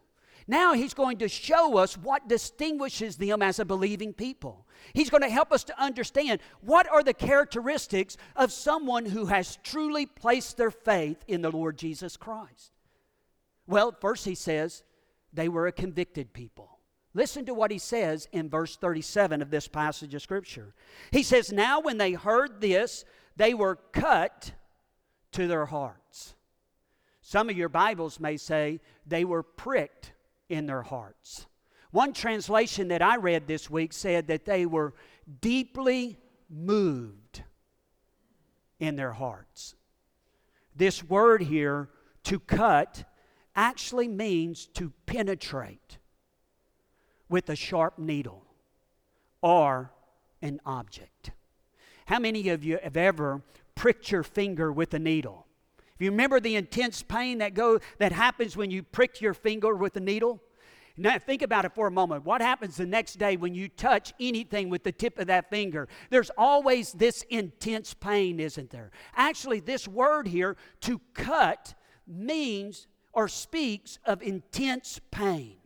Now 0.48 0.74
he's 0.74 0.94
going 0.94 1.18
to 1.18 1.28
show 1.28 1.78
us 1.78 1.98
what 1.98 2.28
distinguishes 2.28 3.18
them 3.18 3.42
as 3.42 3.60
a 3.60 3.66
believing 3.66 4.14
people. 4.14 4.68
He's 4.94 5.10
going 5.10 5.24
to 5.24 5.30
help 5.30 5.52
us 5.52 5.64
to 5.66 5.82
understand 5.82 6.40
what 6.62 6.88
are 6.88 7.02
the 7.02 7.14
characteristics 7.14 8.16
of 8.36 8.52
someone 8.52 9.06
who 9.06 9.26
has 9.26 9.58
truly 9.64 10.06
placed 10.06 10.58
their 10.58 10.72
faith 10.72 11.24
in 11.28 11.42
the 11.42 11.52
Lord 11.52 11.78
Jesus 11.78 12.16
Christ. 12.16 12.72
Well, 13.66 13.96
first 14.00 14.26
he 14.26 14.36
says 14.36 14.84
they 15.34 15.50
were 15.50 15.66
a 15.66 15.72
convicted 15.72 16.32
people. 16.32 16.78
Listen 17.16 17.46
to 17.46 17.54
what 17.54 17.72
he 17.72 17.80
says 17.80 18.28
in 18.32 18.50
verse 18.50 18.76
37 18.76 19.42
of 19.42 19.50
this 19.50 19.68
passage 19.68 20.14
of 20.14 20.22
Scripture. 20.22 20.76
He 21.12 21.24
says, 21.24 21.52
Now 21.52 21.80
when 21.80 21.98
they 21.98 22.12
heard 22.12 22.62
this, 22.62 23.06
they 23.36 23.54
were 23.54 23.78
cut 23.94 24.52
to 25.32 25.48
their 25.48 25.66
hearts. 25.66 26.36
Some 27.22 27.50
of 27.50 27.58
your 27.58 27.70
Bibles 27.70 28.20
may 28.20 28.38
say 28.38 28.80
they 29.08 29.26
were 29.26 29.42
pricked 29.42 30.12
in 30.50 30.66
their 30.66 30.84
hearts. 30.84 31.48
One 31.92 32.14
translation 32.14 32.90
that 32.90 33.02
I 33.02 33.18
read 33.18 33.48
this 33.48 33.70
week 33.70 33.94
said 33.94 34.28
that 34.28 34.46
they 34.46 34.66
were 34.66 34.94
deeply 35.42 36.18
moved 36.50 37.44
in 38.80 38.96
their 38.96 39.14
hearts. 39.14 39.76
This 40.76 41.04
word 41.04 41.42
here, 41.44 41.90
to 42.24 42.40
cut, 42.40 43.06
actually 43.56 44.08
means 44.08 44.66
to 44.74 44.92
penetrate 45.06 45.98
with 47.30 47.50
a 47.50 47.56
sharp 47.56 47.98
needle 47.98 48.44
or 49.42 49.92
an 50.42 50.60
object. 50.66 51.32
How 52.08 52.20
many 52.20 52.50
of 52.50 52.64
you 52.64 52.78
have 52.84 52.98
ever 52.98 53.42
pricked 53.74 54.12
your 54.12 54.24
finger 54.24 54.72
with 54.72 54.94
a 54.94 55.00
needle? 55.00 55.48
If 55.96 56.02
you 56.02 56.12
remember 56.12 56.40
the 56.40 56.56
intense 56.56 57.02
pain 57.04 57.38
that 57.38 57.54
go 57.54 57.80
that 58.00 58.12
happens 58.12 58.58
when 58.58 58.70
you 58.70 58.84
prick 58.84 59.22
your 59.22 59.34
finger 59.34 59.74
with 59.74 59.96
a 59.96 60.02
needle, 60.02 60.42
now 60.98 61.18
think 61.20 61.42
about 61.42 61.66
it 61.66 61.74
for 61.74 61.88
a 61.88 61.92
moment. 61.92 62.26
What 62.26 62.42
happens 62.42 62.78
the 62.78 62.86
next 62.86 63.18
day 63.20 63.36
when 63.36 63.54
you 63.54 63.68
touch 63.68 64.14
anything 64.20 64.70
with 64.70 64.84
the 64.84 64.92
tip 64.92 65.20
of 65.20 65.28
that 65.28 65.50
finger? 65.50 65.88
There's 66.10 66.32
always 66.38 66.94
this 66.94 67.24
intense 67.24 67.94
pain, 67.94 68.40
isn't 68.40 68.70
there? 68.70 68.92
Actually, 69.16 69.60
this 69.60 69.88
word 69.88 70.28
here, 70.28 70.56
to 70.82 71.02
cut, 71.14 71.74
means 72.08 72.88
or 73.12 73.28
speaks 73.28 74.00
of 74.06 74.22
intense 74.22 75.00
pain. 75.12 75.58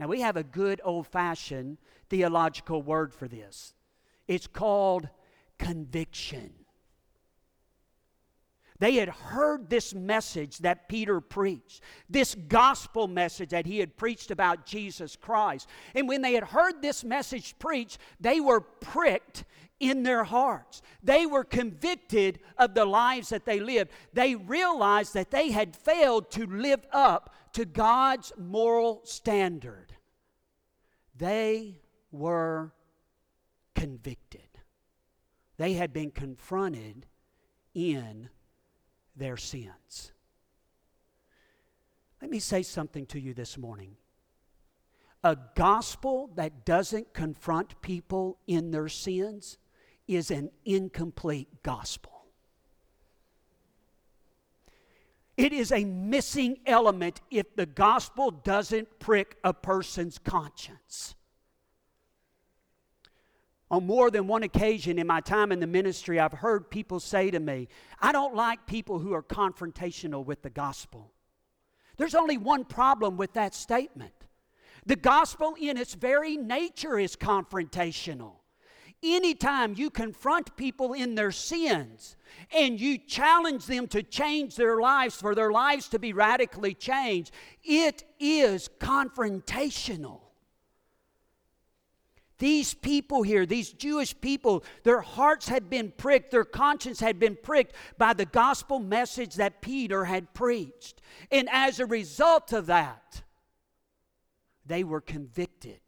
Now, 0.00 0.08
we 0.08 0.20
have 0.20 0.36
a 0.36 0.42
good 0.42 0.80
old 0.84 1.06
fashioned 1.06 1.78
theological 2.08 2.82
word 2.82 3.12
for 3.12 3.28
this. 3.28 3.74
It's 4.26 4.46
called 4.48 5.08
conviction. 5.58 6.52
They 8.80 8.96
had 8.96 9.08
heard 9.08 9.70
this 9.70 9.94
message 9.94 10.58
that 10.58 10.88
Peter 10.88 11.20
preached, 11.20 11.80
this 12.10 12.34
gospel 12.34 13.06
message 13.06 13.50
that 13.50 13.66
he 13.66 13.78
had 13.78 13.96
preached 13.96 14.30
about 14.32 14.66
Jesus 14.66 15.14
Christ. 15.14 15.68
And 15.94 16.08
when 16.08 16.22
they 16.22 16.32
had 16.32 16.44
heard 16.44 16.82
this 16.82 17.04
message 17.04 17.56
preached, 17.58 17.98
they 18.18 18.40
were 18.40 18.60
pricked 18.60 19.44
in 19.78 20.02
their 20.02 20.24
hearts. 20.24 20.82
They 21.02 21.24
were 21.24 21.44
convicted 21.44 22.40
of 22.58 22.74
the 22.74 22.84
lives 22.84 23.28
that 23.28 23.44
they 23.44 23.60
lived. 23.60 23.92
They 24.12 24.34
realized 24.34 25.14
that 25.14 25.30
they 25.30 25.52
had 25.52 25.76
failed 25.76 26.30
to 26.32 26.46
live 26.46 26.84
up 26.92 27.34
to 27.52 27.64
God's 27.64 28.32
moral 28.36 29.02
standard. 29.04 29.92
They 31.16 31.80
were 32.10 32.72
convicted. 33.74 34.42
They 35.58 35.74
had 35.74 35.92
been 35.92 36.10
confronted 36.10 37.06
in 37.74 38.30
their 39.16 39.36
sins. 39.36 40.12
Let 42.20 42.30
me 42.30 42.38
say 42.38 42.62
something 42.62 43.06
to 43.06 43.20
you 43.20 43.34
this 43.34 43.58
morning. 43.58 43.96
A 45.22 45.36
gospel 45.54 46.30
that 46.36 46.64
doesn't 46.64 47.14
confront 47.14 47.80
people 47.80 48.38
in 48.46 48.70
their 48.70 48.88
sins 48.88 49.58
is 50.06 50.30
an 50.30 50.50
incomplete 50.64 51.48
gospel. 51.62 52.12
It 55.36 55.52
is 55.52 55.72
a 55.72 55.84
missing 55.84 56.58
element 56.66 57.20
if 57.30 57.56
the 57.56 57.66
gospel 57.66 58.30
doesn't 58.30 59.00
prick 59.00 59.36
a 59.42 59.52
person's 59.52 60.18
conscience. 60.18 61.14
On 63.74 63.84
more 63.84 64.08
than 64.08 64.28
one 64.28 64.44
occasion 64.44 65.00
in 65.00 65.08
my 65.08 65.20
time 65.20 65.50
in 65.50 65.58
the 65.58 65.66
ministry, 65.66 66.20
I've 66.20 66.32
heard 66.32 66.70
people 66.70 67.00
say 67.00 67.32
to 67.32 67.40
me, 67.40 67.66
I 68.00 68.12
don't 68.12 68.36
like 68.36 68.68
people 68.68 69.00
who 69.00 69.14
are 69.14 69.22
confrontational 69.22 70.24
with 70.24 70.42
the 70.42 70.50
gospel. 70.50 71.10
There's 71.96 72.14
only 72.14 72.38
one 72.38 72.66
problem 72.66 73.16
with 73.16 73.32
that 73.32 73.52
statement. 73.52 74.14
The 74.86 74.94
gospel, 74.94 75.56
in 75.60 75.76
its 75.76 75.94
very 75.94 76.36
nature, 76.36 77.00
is 77.00 77.16
confrontational. 77.16 78.34
Anytime 79.02 79.74
you 79.76 79.90
confront 79.90 80.56
people 80.56 80.92
in 80.92 81.16
their 81.16 81.32
sins 81.32 82.16
and 82.56 82.80
you 82.80 82.96
challenge 82.96 83.66
them 83.66 83.88
to 83.88 84.04
change 84.04 84.54
their 84.54 84.78
lives, 84.80 85.16
for 85.16 85.34
their 85.34 85.50
lives 85.50 85.88
to 85.88 85.98
be 85.98 86.12
radically 86.12 86.74
changed, 86.74 87.32
it 87.64 88.04
is 88.20 88.70
confrontational. 88.78 90.20
These 92.44 92.74
people 92.74 93.22
here, 93.22 93.46
these 93.46 93.72
Jewish 93.72 94.14
people, 94.20 94.64
their 94.82 95.00
hearts 95.00 95.48
had 95.48 95.70
been 95.70 95.94
pricked, 95.96 96.30
their 96.30 96.44
conscience 96.44 97.00
had 97.00 97.18
been 97.18 97.38
pricked 97.42 97.74
by 97.96 98.12
the 98.12 98.26
gospel 98.26 98.78
message 98.78 99.36
that 99.36 99.62
Peter 99.62 100.04
had 100.04 100.34
preached. 100.34 101.00
And 101.30 101.48
as 101.50 101.80
a 101.80 101.86
result 101.86 102.52
of 102.52 102.66
that, 102.66 103.22
they 104.66 104.84
were 104.84 105.00
convicted 105.00 105.80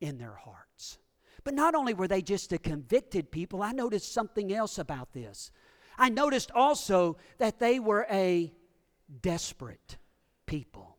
in 0.00 0.18
their 0.18 0.34
hearts. 0.34 0.98
But 1.44 1.54
not 1.54 1.76
only 1.76 1.94
were 1.94 2.08
they 2.08 2.22
just 2.22 2.52
a 2.52 2.58
convicted 2.58 3.30
people, 3.30 3.62
I 3.62 3.70
noticed 3.70 4.12
something 4.12 4.52
else 4.52 4.78
about 4.78 5.12
this. 5.12 5.52
I 5.96 6.08
noticed 6.08 6.50
also 6.50 7.18
that 7.38 7.60
they 7.60 7.78
were 7.78 8.08
a 8.10 8.52
desperate 9.20 9.96
people. 10.44 10.91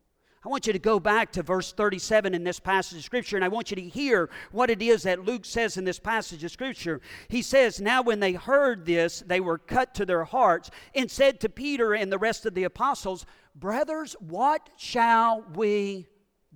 I 0.44 0.48
want 0.48 0.66
you 0.66 0.74
to 0.74 0.78
go 0.78 1.00
back 1.00 1.32
to 1.32 1.42
verse 1.42 1.72
37 1.72 2.34
in 2.34 2.44
this 2.44 2.60
passage 2.60 2.98
of 2.98 3.04
Scripture, 3.04 3.36
and 3.36 3.44
I 3.44 3.48
want 3.48 3.70
you 3.70 3.76
to 3.76 3.82
hear 3.82 4.28
what 4.52 4.68
it 4.68 4.82
is 4.82 5.04
that 5.04 5.24
Luke 5.24 5.46
says 5.46 5.78
in 5.78 5.84
this 5.84 5.98
passage 5.98 6.44
of 6.44 6.50
Scripture. 6.50 7.00
He 7.28 7.40
says, 7.40 7.80
Now 7.80 8.02
when 8.02 8.20
they 8.20 8.34
heard 8.34 8.84
this, 8.84 9.20
they 9.26 9.40
were 9.40 9.56
cut 9.56 9.94
to 9.94 10.04
their 10.04 10.24
hearts 10.24 10.70
and 10.94 11.10
said 11.10 11.40
to 11.40 11.48
Peter 11.48 11.94
and 11.94 12.12
the 12.12 12.18
rest 12.18 12.44
of 12.44 12.54
the 12.54 12.64
apostles, 12.64 13.24
Brothers, 13.54 14.16
what 14.20 14.68
shall 14.76 15.46
we 15.54 16.08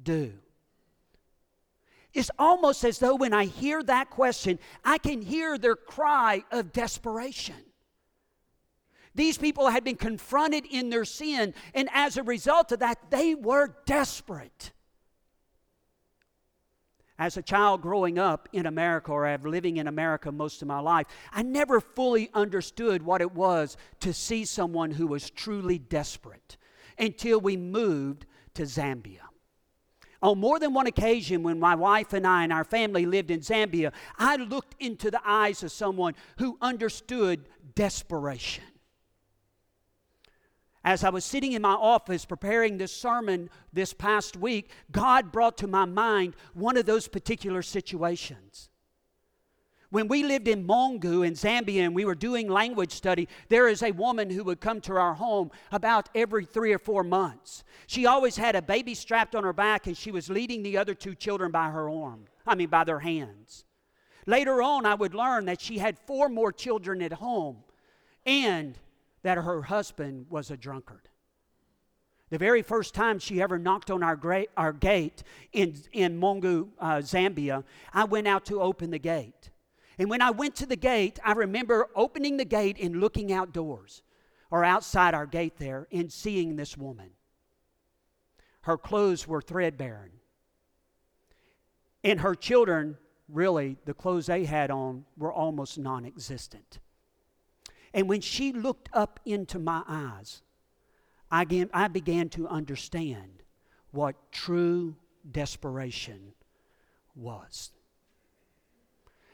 do? 0.03 0.35
It's 2.13 2.31
almost 2.39 2.85
as 2.85 2.99
though 2.99 3.15
when 3.15 3.33
I 3.33 3.45
hear 3.45 3.83
that 3.85 4.11
question, 4.11 4.59
I 4.85 4.99
can 4.99 5.23
hear 5.23 5.57
their 5.57 5.77
cry 5.77 6.45
of 6.51 6.73
desperation. 6.73 7.55
These 9.19 9.37
people 9.37 9.69
had 9.71 9.83
been 9.83 9.97
confronted 9.97 10.65
in 10.65 10.91
their 10.91 11.05
sin, 11.05 11.53
and 11.75 11.89
as 11.93 12.17
a 12.17 12.23
result 12.23 12.71
of 12.71 12.79
that, 12.79 13.11
they 13.11 13.35
were 13.35 13.75
desperate. 13.85 14.71
As 17.19 17.37
a 17.37 17.43
child 17.43 17.83
growing 17.83 18.17
up 18.17 18.49
in 18.53 18.65
America, 18.65 19.11
or 19.11 19.37
living 19.39 19.79
in 19.79 19.89
America 19.89 20.31
most 20.31 20.63
of 20.63 20.69
my 20.69 20.79
life, 20.79 21.09
I 21.33 21.43
never 21.43 21.81
fully 21.81 22.31
understood 22.33 23.03
what 23.03 23.21
it 23.21 23.33
was 23.33 23.77
to 23.99 24.15
see 24.15 24.45
someone 24.45 24.93
who 24.93 25.09
was 25.09 25.31
truly 25.31 25.81
desperate 25.81 26.57
until 26.97 27.41
we 27.41 27.57
moved 27.57 28.25
to 28.55 28.63
Zambia. 28.67 29.23
On 30.23 30.39
more 30.39 30.61
than 30.61 30.75
one 30.75 30.87
occasion, 30.87 31.43
when 31.43 31.59
my 31.59 31.75
wife 31.75 32.13
and 32.13 32.25
I 32.25 32.45
and 32.45 32.53
our 32.53 32.63
family 32.63 33.05
lived 33.05 33.33
in 33.33 33.41
Zambia, 33.41 33.93
I 34.17 34.37
looked 34.37 34.77
into 34.79 35.11
the 35.11 35.21
eyes 35.25 35.65
of 35.65 35.73
someone 35.73 36.15
who 36.37 36.57
understood 36.61 37.49
desperation 37.75 38.63
as 40.85 41.05
I 41.05 41.11
was 41.11 41.25
sitting 41.25 41.53
in 41.53 41.63
my 41.63 41.73
office 41.73 42.25
preparing 42.25 42.79
this 42.79 42.95
sermon 42.95 43.51
this 43.73 43.93
past 43.93 44.37
week, 44.37 44.71
God 44.91 45.33
brought 45.33 45.59
to 45.59 45.67
my 45.67 45.85
mind 45.85 46.37
one 46.55 46.77
of 46.77 46.87
those 46.87 47.09
particular 47.09 47.63
situations. 47.63 48.71
When 49.91 50.07
we 50.09 50.23
lived 50.23 50.49
in 50.49 50.67
Mongu 50.67 51.27
in 51.27 51.33
Zambia 51.33 51.87
and 51.87 51.95
we 51.95 52.05
were 52.05 52.15
doing 52.15 52.47
language 52.49 52.93
study, 52.93 53.27
there 53.49 53.69
is 53.69 53.83
a 53.83 53.91
woman 53.93 54.29
who 54.29 54.45
would 54.45 54.61
come 54.61 54.83
to 54.83 54.95
our 54.95 55.15
home 55.15 55.51
about 55.73 56.11
every 56.15 56.45
three 56.45 56.75
or 56.75 56.79
four 56.79 57.03
months. 57.03 57.65
She 57.87 58.05
always 58.05 58.37
had 58.37 58.55
a 58.55 58.61
baby 58.61 58.95
strapped 58.95 59.35
on 59.35 59.45
her 59.45 59.55
back 59.55 59.87
and 59.87 59.97
she 59.97 60.11
was 60.11 60.29
leading 60.29 60.63
the 60.63 60.77
other 60.77 60.95
two 60.95 61.15
children 61.15 61.51
by 61.51 61.71
her 61.71 61.89
arm, 61.89 62.27
I 62.47 62.55
mean, 62.55 62.69
by 62.69 62.85
their 62.85 62.99
hands. 62.99 63.65
Later 64.27 64.61
on, 64.61 64.85
I 64.85 64.95
would 64.95 65.15
learn 65.15 65.47
that 65.47 65.59
she 65.59 65.79
had 65.79 65.99
four 65.99 66.29
more 66.29 66.53
children 66.53 67.01
at 67.01 67.15
home 67.15 67.65
and 68.27 68.79
that 69.29 69.37
her 69.37 69.61
husband 69.61 70.25
was 70.31 70.51
a 70.51 70.57
drunkard. 70.57 71.07
The 72.31 72.39
very 72.39 72.63
first 72.63 72.95
time 72.95 73.19
she 73.19 73.43
ever 73.43 73.59
knocked 73.59 73.91
on 73.91 74.03
our, 74.03 74.17
gra- 74.17 74.47
our 74.57 74.73
gate 74.73 75.23
in, 75.53 75.77
in 75.93 76.19
Mongu, 76.19 76.69
uh, 76.79 77.03
Zambia, 77.03 77.63
I 77.93 78.05
went 78.05 78.27
out 78.27 78.47
to 78.47 78.63
open 78.63 78.91
the 78.91 78.99
gate. 78.99 79.51
And 79.99 80.09
when 80.09 80.23
I 80.23 80.31
went 80.31 80.55
to 80.57 80.67
the 80.67 80.77
gate, 80.77 81.19
I 81.23 81.33
remember 81.33 81.89
opening 81.95 82.39
the 82.39 82.47
gate 82.47 82.79
and 82.81 83.01
looking 83.01 83.31
outdoors 83.31 84.03
or 84.51 84.65
outside 84.65 85.13
our 85.13 85.27
gate 85.27 85.59
there 85.59 85.89
and 85.93 86.11
seeing 86.11 86.57
this 86.57 86.75
woman. 86.75 87.11
Her 88.63 88.79
clothes 88.79 89.29
were 89.29 89.43
threadbare. 89.43 90.09
And 92.03 92.21
her 92.21 92.35
children, 92.35 92.97
really, 93.29 93.77
the 93.85 93.93
clothes 93.93 94.25
they 94.25 94.47
had 94.47 94.71
on 94.71 95.05
were 95.19 95.35
almost 95.35 95.77
non 95.77 96.07
existent. 96.07 96.79
And 97.95 98.09
when 98.09 98.21
she 98.21 98.53
looked 98.53 98.89
up 98.93 99.21
into 99.25 99.59
my 99.59 99.83
eyes, 99.89 100.43
I 101.31 101.45
began, 101.45 102.29
to 102.31 102.49
understand 102.49 103.43
what 103.91 104.33
true 104.33 104.97
desperation 105.31 106.33
was. 107.15 107.73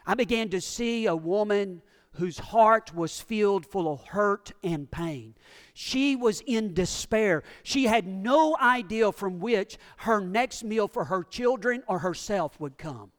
I 0.07 0.15
began 0.15 0.49
to 0.51 0.61
see 0.61 1.07
a 1.07 1.17
woman 1.17 1.83
whose 2.13 2.39
heart 2.39 2.95
was 2.95 3.21
filled 3.21 3.67
full 3.67 3.93
of 3.93 4.05
hurt 4.05 4.53
and 4.63 4.89
pain. 4.91 5.35
She 5.73 6.15
was 6.15 6.43
in 6.47 6.75
despair. 6.75 7.43
She 7.65 7.85
had 7.85 8.07
no 8.07 8.57
idea 8.61 9.11
from 9.11 9.41
which 9.41 9.79
her 9.99 10.21
next 10.21 10.63
meal 10.63 10.87
for 10.87 11.07
her 11.07 11.25
children 11.25 11.83
or 11.89 11.99
herself 11.99 12.61
would 12.61 12.79
come. 12.79 13.11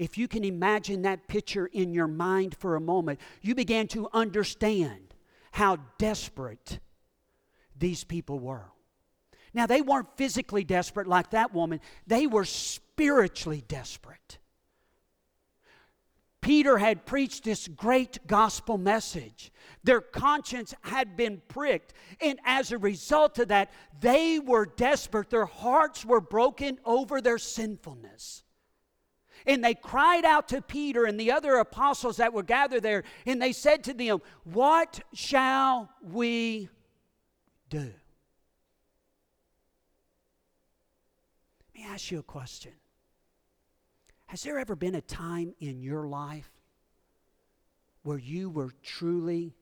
If 0.00 0.16
you 0.16 0.28
can 0.28 0.44
imagine 0.44 1.02
that 1.02 1.28
picture 1.28 1.66
in 1.66 1.92
your 1.92 2.06
mind 2.06 2.56
for 2.58 2.74
a 2.74 2.80
moment, 2.80 3.20
you 3.42 3.54
began 3.54 3.86
to 3.88 4.08
understand 4.14 5.12
how 5.52 5.76
desperate 5.98 6.80
these 7.76 8.02
people 8.02 8.38
were. 8.38 8.64
Now, 9.52 9.66
they 9.66 9.82
weren't 9.82 10.16
physically 10.16 10.64
desperate 10.64 11.06
like 11.06 11.32
that 11.32 11.52
woman, 11.52 11.80
they 12.06 12.26
were 12.26 12.46
spiritually 12.46 13.62
desperate. 13.68 14.38
Peter 16.40 16.78
had 16.78 17.04
preached 17.04 17.44
this 17.44 17.68
great 17.68 18.26
gospel 18.26 18.78
message. 18.78 19.52
Their 19.84 20.00
conscience 20.00 20.72
had 20.80 21.14
been 21.14 21.42
pricked. 21.48 21.92
And 22.22 22.38
as 22.46 22.72
a 22.72 22.78
result 22.78 23.38
of 23.38 23.48
that, 23.48 23.70
they 24.00 24.38
were 24.38 24.64
desperate. 24.64 25.28
Their 25.28 25.44
hearts 25.44 26.06
were 26.06 26.22
broken 26.22 26.78
over 26.86 27.20
their 27.20 27.36
sinfulness. 27.36 28.44
And 29.46 29.64
they 29.64 29.74
cried 29.74 30.24
out 30.24 30.48
to 30.48 30.60
Peter 30.62 31.04
and 31.04 31.18
the 31.18 31.32
other 31.32 31.56
apostles 31.56 32.18
that 32.18 32.32
were 32.32 32.42
gathered 32.42 32.82
there, 32.82 33.04
and 33.26 33.40
they 33.40 33.52
said 33.52 33.84
to 33.84 33.94
them, 33.94 34.20
What 34.44 35.00
shall 35.12 35.90
we 36.02 36.68
do? 37.68 37.92
Let 41.74 41.74
me 41.74 41.84
ask 41.86 42.10
you 42.10 42.18
a 42.18 42.22
question. 42.22 42.72
Has 44.26 44.42
there 44.42 44.58
ever 44.58 44.76
been 44.76 44.94
a 44.94 45.00
time 45.00 45.54
in 45.58 45.82
your 45.82 46.06
life 46.06 46.50
where 48.02 48.18
you 48.18 48.48
were 48.48 48.70
truly 48.82 49.54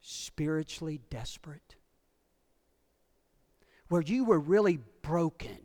spiritually 0.00 1.00
desperate? 1.08 1.76
Where 3.88 4.02
you 4.02 4.24
were 4.24 4.38
really 4.38 4.78
broken 5.02 5.58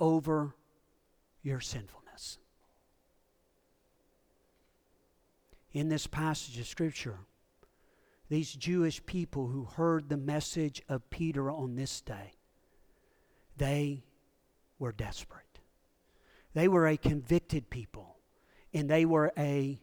over 0.00 0.54
your 1.42 1.60
sinfulness? 1.60 2.03
In 5.74 5.88
this 5.88 6.06
passage 6.06 6.58
of 6.58 6.66
Scripture. 6.66 7.18
These 8.30 8.54
Jewish 8.54 9.04
people 9.04 9.48
who 9.48 9.64
heard 9.64 10.08
the 10.08 10.16
message 10.16 10.80
of 10.88 11.10
Peter 11.10 11.50
on 11.50 11.74
this 11.74 12.00
day, 12.00 12.32
they 13.56 14.04
were 14.78 14.92
desperate. 14.92 15.60
They 16.54 16.68
were 16.68 16.86
a 16.86 16.96
convicted 16.96 17.68
people, 17.68 18.16
and 18.72 18.88
they 18.88 19.04
were 19.04 19.32
a 19.36 19.80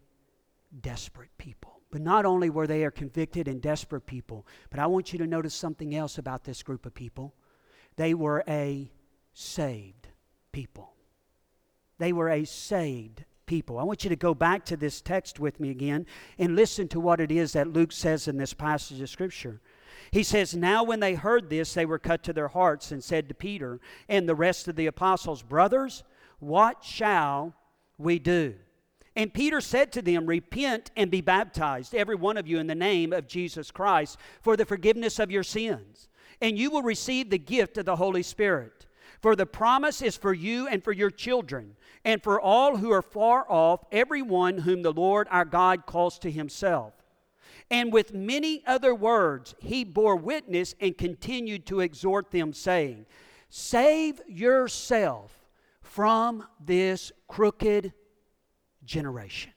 desperate 0.79 1.37
people. 1.37 1.81
But 1.91 2.01
not 2.01 2.25
only 2.25 2.49
were 2.49 2.67
they 2.67 2.85
a 2.85 2.91
convicted 2.91 3.49
and 3.49 3.61
desperate 3.61 4.05
people, 4.05 4.47
but 4.69 4.79
I 4.79 4.87
want 4.87 5.11
you 5.11 5.19
to 5.19 5.27
notice 5.27 5.53
something 5.53 5.93
else 5.93 6.17
about 6.17 6.45
this 6.45 6.63
group 6.63 6.85
of 6.85 6.93
people. 6.93 7.35
They 7.97 8.13
were 8.13 8.45
a 8.47 8.89
saved 9.33 10.07
people. 10.53 10.93
They 11.97 12.13
were 12.13 12.29
a 12.29 12.45
saved 12.45 13.25
people. 13.45 13.77
I 13.77 13.83
want 13.83 14.03
you 14.03 14.09
to 14.09 14.15
go 14.15 14.33
back 14.33 14.65
to 14.65 14.77
this 14.77 15.01
text 15.01 15.39
with 15.39 15.59
me 15.59 15.69
again 15.69 16.05
and 16.37 16.55
listen 16.55 16.87
to 16.89 16.99
what 16.99 17.19
it 17.19 17.31
is 17.31 17.53
that 17.53 17.67
Luke 17.67 17.91
says 17.91 18.27
in 18.27 18.37
this 18.37 18.53
passage 18.53 19.01
of 19.01 19.09
Scripture. 19.09 19.61
He 20.11 20.23
says, 20.23 20.55
Now 20.55 20.83
when 20.83 20.99
they 20.99 21.15
heard 21.15 21.49
this, 21.49 21.73
they 21.73 21.85
were 21.85 21.99
cut 21.99 22.23
to 22.23 22.33
their 22.33 22.49
hearts 22.49 22.91
and 22.91 23.03
said 23.03 23.27
to 23.29 23.35
Peter 23.35 23.79
and 24.09 24.27
the 24.27 24.35
rest 24.35 24.67
of 24.67 24.75
the 24.75 24.87
apostles, 24.87 25.41
Brothers, 25.41 26.03
what 26.39 26.83
shall 26.83 27.53
we 27.97 28.19
do? 28.19 28.55
And 29.15 29.33
Peter 29.33 29.59
said 29.59 29.91
to 29.93 30.01
them, 30.01 30.25
Repent 30.25 30.91
and 30.95 31.11
be 31.11 31.21
baptized, 31.21 31.93
every 31.93 32.15
one 32.15 32.37
of 32.37 32.47
you, 32.47 32.59
in 32.59 32.67
the 32.67 32.75
name 32.75 33.11
of 33.13 33.27
Jesus 33.27 33.71
Christ, 33.71 34.17
for 34.41 34.55
the 34.55 34.65
forgiveness 34.65 35.19
of 35.19 35.31
your 35.31 35.43
sins, 35.43 36.09
and 36.39 36.57
you 36.57 36.71
will 36.71 36.81
receive 36.81 37.29
the 37.29 37.37
gift 37.37 37.77
of 37.77 37.85
the 37.85 37.97
Holy 37.97 38.23
Spirit. 38.23 38.85
For 39.21 39.35
the 39.35 39.45
promise 39.45 40.01
is 40.01 40.17
for 40.17 40.33
you 40.33 40.67
and 40.67 40.83
for 40.83 40.91
your 40.91 41.11
children 41.11 41.75
and 42.03 42.21
for 42.23 42.41
all 42.41 42.77
who 42.77 42.91
are 42.91 43.03
far 43.03 43.45
off, 43.49 43.85
everyone 43.91 44.57
whom 44.57 44.81
the 44.81 44.91
Lord 44.91 45.27
our 45.29 45.45
God 45.45 45.85
calls 45.85 46.17
to 46.19 46.31
himself. 46.31 46.93
And 47.69 47.93
with 47.93 48.13
many 48.13 48.63
other 48.65 48.95
words, 48.95 49.53
he 49.59 49.83
bore 49.83 50.15
witness 50.15 50.75
and 50.81 50.97
continued 50.97 51.65
to 51.67 51.79
exhort 51.81 52.31
them, 52.31 52.51
saying, 52.51 53.05
Save 53.49 54.21
yourself 54.27 55.31
from 55.81 56.47
this 56.59 57.11
crooked 57.27 57.93
generation. 58.83 59.53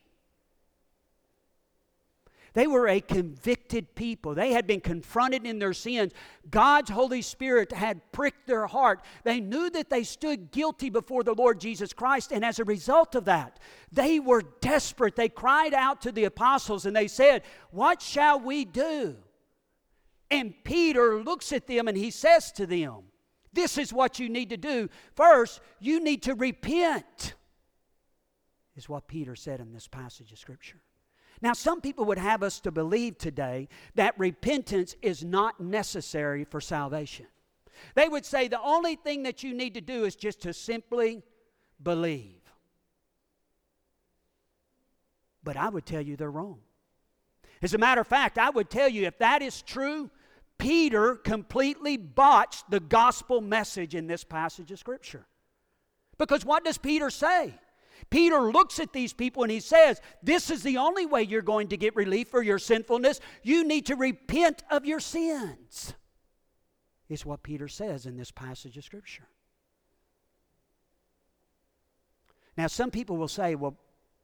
They 2.55 2.69
were 2.69 2.87
a 2.87 3.01
convicted 3.01 3.97
people. 3.97 4.33
They 4.33 4.53
had 4.53 4.67
been 4.67 4.81
confronted 4.81 5.45
in 5.45 5.59
their 5.59 5.73
sins. 5.73 6.12
God's 6.49 6.88
Holy 6.88 7.21
Spirit 7.21 7.73
had 7.73 8.01
pricked 8.12 8.47
their 8.47 8.69
heart. 8.69 9.03
They 9.25 9.40
knew 9.40 9.71
that 9.71 9.90
they 9.90 10.05
stood 10.05 10.53
guilty 10.53 10.88
before 10.88 11.25
the 11.25 11.35
Lord 11.35 11.61
Jesus 11.61 11.93
Christ, 11.93 12.31
and 12.31 12.45
as 12.45 12.61
a 12.61 12.64
result 12.64 13.17
of 13.17 13.25
that, 13.25 13.59
they 13.90 14.21
were 14.21 14.43
desperate. 14.61 15.17
They 15.17 15.29
cried 15.29 15.75
out 15.75 16.01
to 16.03 16.12
the 16.12 16.25
apostles 16.25 16.87
and 16.87 16.95
they 16.95 17.09
said, 17.09 17.43
What 17.73 18.01
shall 18.01 18.38
we 18.38 18.64
do? 18.64 19.17
And 20.31 20.55
Peter 20.62 21.23
looks 21.23 21.53
at 21.53 21.67
them 21.67 21.88
and 21.88 21.97
he 21.97 22.11
says 22.12 22.53
to 22.53 22.67
them, 22.67 23.03
This 23.53 23.79
is 23.79 23.93
what 23.93 24.21
you 24.21 24.29
need 24.29 24.51
to 24.51 24.57
do. 24.57 24.88
First, 25.17 25.61
you 25.81 25.99
need 25.99 26.23
to 26.23 26.35
repent, 26.35 27.35
is 28.77 28.88
what 28.88 29.09
Peter 29.09 29.35
said 29.35 29.59
in 29.59 29.73
this 29.73 29.88
passage 29.88 30.31
of 30.31 30.38
Scripture. 30.38 30.81
Now, 31.45 31.53
some 31.53 31.83
people 31.83 32.07
would 32.07 32.17
have 32.17 32.43
us 32.43 32.59
to 32.61 32.71
believe 32.71 33.19
today 33.19 33.69
that 33.97 34.19
repentance 34.19 34.97
is 35.03 35.23
not 35.23 35.61
necessary 35.61 36.43
for 36.45 36.59
salvation. 36.59 37.27
They 37.95 38.09
would 38.09 38.25
say 38.25 38.49
the 38.49 38.63
only 38.63 38.97
thing 38.97 39.25
that 39.25 39.43
you 39.43 39.53
need 39.53 39.75
to 39.75 39.83
do 39.83 40.05
is 40.05 40.17
just 40.17 40.41
to 40.41 40.55
simply 40.55 41.23
believe. 41.83 42.41
But 45.43 45.59
I 45.59 45.69
would 45.69 45.85
tell 45.85 46.01
you 46.01 46.17
they're 46.17 46.31
wrong. 46.31 46.61
As 47.61 47.75
a 47.75 47.79
matter 47.79 48.01
of 48.01 48.07
fact, 48.07 48.39
I 48.39 48.49
would 48.49 48.71
tell 48.71 48.89
you 48.89 49.05
if 49.05 49.19
that 49.19 49.43
is 49.43 49.61
true, 49.61 50.11
Peter 50.57 51.15
completely 51.15 51.99
botched 51.99 52.71
the 52.71 52.81
gospel 52.81 53.43
message 53.43 53.95
in 53.95 54.07
this 54.07 54.25
passage 54.25 54.73
of 54.73 54.79
Scripture. 54.79 55.27
Because 56.17 56.43
what 56.43 56.65
does 56.65 56.79
Peter 56.79 57.11
say? 57.11 57.53
Peter 58.11 58.41
looks 58.51 58.79
at 58.79 58.93
these 58.93 59.13
people 59.13 59.43
and 59.43 59.53
he 59.53 59.61
says, 59.61 60.01
This 60.23 60.51
is 60.51 60.63
the 60.63 60.79
only 60.79 61.07
way 61.07 61.23
you're 61.23 61.43
going 61.43 61.69
to 61.69 61.77
get 61.77 61.97
relief 61.97 62.29
for 62.29 62.43
your 62.43 62.59
sinfulness. 62.59 63.21
You 63.43 63.67
need 63.67 63.87
to 63.87 63.97
repent 63.97 64.63
of 64.71 64.85
your 64.85 65.01
sins, 65.01 65.95
is 67.09 67.27
what 67.27 67.43
Peter 67.43 67.69
says 67.69 68.07
in 68.07 68.17
this 68.17 68.31
passage 68.31 68.77
of 68.77 68.85
Scripture. 68.85 69.29
Now, 72.57 72.69
some 72.69 72.91
people 72.91 73.17
will 73.17 73.29
say, 73.29 73.55
Well, 73.55 73.77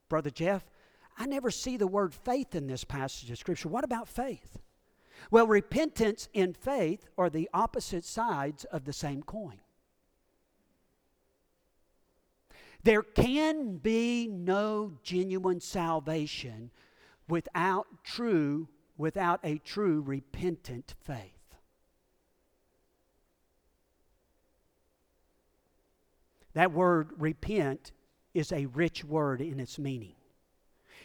Brother 0.09 0.31
Jeff, 0.31 0.65
I 1.19 1.27
never 1.27 1.51
see 1.51 1.77
the 1.77 1.87
word 1.87 2.15
faith 2.15 2.55
in 2.55 2.67
this 2.67 2.85
passage 2.85 3.31
of 3.31 3.39
Scripture. 3.39 3.69
What 3.69 3.85
about 3.85 4.09
faith? 4.09 4.59
Well, 5.31 5.47
repentance 5.47 6.29
and 6.35 6.57
faith 6.57 7.07
are 7.19 7.29
the 7.29 7.51
opposite 7.53 8.05
sides 8.05 8.65
of 8.65 8.85
the 8.85 8.93
same 8.93 9.23
coin. 9.23 9.61
There 12.83 13.03
can 13.03 13.77
be 13.77 14.27
no 14.27 14.93
genuine 15.03 15.61
salvation 15.61 16.71
without 17.29 17.87
true 18.05 18.69
without 19.01 19.41
a 19.43 19.57
true 19.59 20.03
repentant 20.03 20.95
faith. 21.01 21.57
That 26.53 26.73
word 26.73 27.11
repent 27.17 27.93
is 28.35 28.53
a 28.53 28.67
rich 28.67 29.05
word 29.05 29.41
in 29.41 29.59
its 29.59 29.79
meaning. 29.79 30.17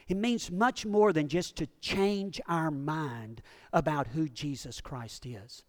It 0.07 0.17
means 0.17 0.51
much 0.51 0.85
more 0.85 1.13
than 1.13 1.29
just 1.29 1.55
to 1.55 1.67
change 1.79 2.41
our 2.47 2.69
mind 2.69 3.41
about 3.71 4.07
who 4.07 4.27
Jesus 4.27 4.81
Christ 4.81 5.25
is. 5.25 5.63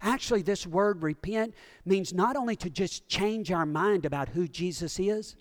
Actually, 0.00 0.42
this 0.42 0.66
word 0.66 1.02
repent 1.02 1.54
means 1.84 2.12
not 2.12 2.36
only 2.36 2.56
to 2.56 2.70
just 2.70 3.08
change 3.08 3.50
our 3.50 3.66
mind 3.66 4.04
about 4.04 4.30
who 4.30 4.48
Jesus 4.48 4.98
is, 4.98 5.36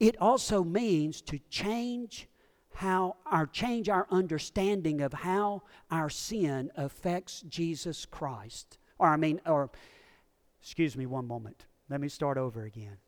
it 0.00 0.16
also 0.20 0.62
means 0.62 1.20
to 1.22 1.38
change 1.50 2.28
how 2.74 3.16
our 3.26 3.46
change 3.46 3.88
our 3.88 4.06
understanding 4.10 5.00
of 5.00 5.12
how 5.12 5.62
our 5.90 6.08
sin 6.08 6.70
affects 6.76 7.42
Jesus 7.48 8.06
Christ. 8.06 8.78
Or 8.98 9.08
I 9.08 9.16
mean 9.16 9.40
or 9.44 9.70
excuse 10.60 10.96
me 10.96 11.06
one 11.06 11.26
moment. 11.26 11.66
Let 11.88 12.00
me 12.00 12.08
start 12.08 12.38
over 12.38 12.64
again. 12.64 12.98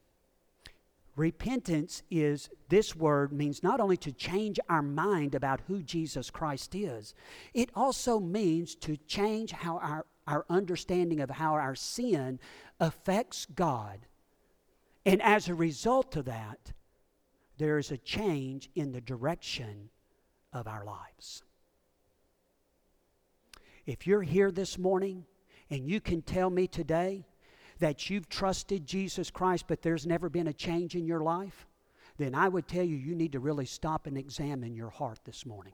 Repentance 1.16 2.02
is, 2.10 2.48
this 2.68 2.96
word 2.96 3.32
means 3.32 3.62
not 3.62 3.80
only 3.80 3.96
to 3.98 4.12
change 4.12 4.58
our 4.68 4.82
mind 4.82 5.34
about 5.34 5.60
who 5.66 5.82
Jesus 5.82 6.30
Christ 6.30 6.74
is, 6.74 7.14
it 7.52 7.68
also 7.74 8.18
means 8.18 8.74
to 8.76 8.96
change 8.96 9.52
how 9.52 9.78
our, 9.78 10.06
our 10.30 10.46
understanding 10.48 11.20
of 11.20 11.28
how 11.28 11.54
our 11.54 11.74
sin 11.74 12.38
affects 12.78 13.46
God. 13.54 14.06
And 15.04 15.20
as 15.22 15.48
a 15.48 15.54
result 15.54 16.14
of 16.16 16.26
that, 16.26 16.72
there 17.58 17.78
is 17.78 17.90
a 17.90 17.98
change 17.98 18.70
in 18.74 18.92
the 18.92 19.00
direction 19.00 19.90
of 20.52 20.68
our 20.68 20.84
lives. 20.84 21.42
If 23.86 24.06
you're 24.06 24.22
here 24.22 24.52
this 24.52 24.78
morning 24.78 25.24
and 25.68 25.86
you 25.86 26.00
can 26.00 26.22
tell 26.22 26.48
me 26.48 26.68
today 26.68 27.26
that 27.80 28.08
you've 28.08 28.28
trusted 28.28 28.86
Jesus 28.86 29.30
Christ, 29.30 29.64
but 29.66 29.82
there's 29.82 30.06
never 30.06 30.28
been 30.28 30.46
a 30.46 30.52
change 30.52 30.94
in 30.94 31.06
your 31.06 31.20
life, 31.20 31.66
then 32.18 32.34
I 32.34 32.48
would 32.48 32.68
tell 32.68 32.84
you 32.84 32.96
you 32.96 33.14
need 33.14 33.32
to 33.32 33.40
really 33.40 33.66
stop 33.66 34.06
and 34.06 34.16
examine 34.16 34.74
your 34.74 34.90
heart 34.90 35.18
this 35.24 35.44
morning. 35.44 35.72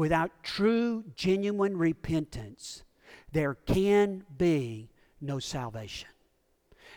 Without 0.00 0.30
true, 0.42 1.04
genuine 1.14 1.76
repentance, 1.76 2.84
there 3.32 3.52
can 3.52 4.24
be 4.38 4.88
no 5.20 5.38
salvation. 5.38 6.08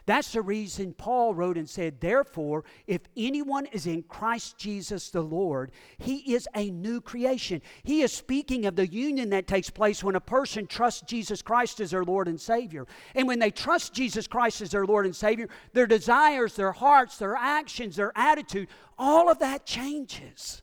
That's 0.06 0.32
the 0.32 0.42
reason 0.42 0.94
Paul 0.94 1.36
wrote 1.36 1.58
and 1.58 1.70
said, 1.70 2.00
Therefore, 2.00 2.64
if 2.88 3.02
anyone 3.18 3.66
is 3.74 3.88
in 3.88 4.04
Christ 4.04 4.58
Jesus 4.58 5.10
the 5.10 5.20
Lord, 5.20 5.74
he 5.98 6.34
is 6.34 6.48
a 6.56 6.72
new 6.72 7.02
creation. 7.02 7.62
He 7.84 8.04
is 8.04 8.14
speaking 8.14 8.66
of 8.66 8.78
the 8.78 8.88
union 8.88 9.32
that 9.32 9.48
takes 9.48 9.70
place 9.70 10.02
when 10.02 10.16
a 10.16 10.22
person 10.22 10.66
trusts 10.66 11.02
Jesus 11.02 11.42
Christ 11.42 11.82
as 11.82 11.92
their 11.92 12.06
Lord 12.06 12.30
and 12.30 12.40
Savior. 12.40 12.88
And 13.16 13.28
when 13.28 13.40
they 13.40 13.52
trust 13.52 13.94
Jesus 13.94 14.28
Christ 14.28 14.62
as 14.62 14.72
their 14.72 14.86
Lord 14.86 15.06
and 15.06 15.14
Savior, 15.14 15.50
their 15.74 15.88
desires, 15.88 16.56
their 16.56 16.72
hearts, 16.72 17.18
their 17.18 17.36
actions, 17.36 17.98
their 17.98 18.14
attitude, 18.16 18.70
all 18.98 19.30
of 19.30 19.40
that 19.40 19.66
changes 19.66 20.62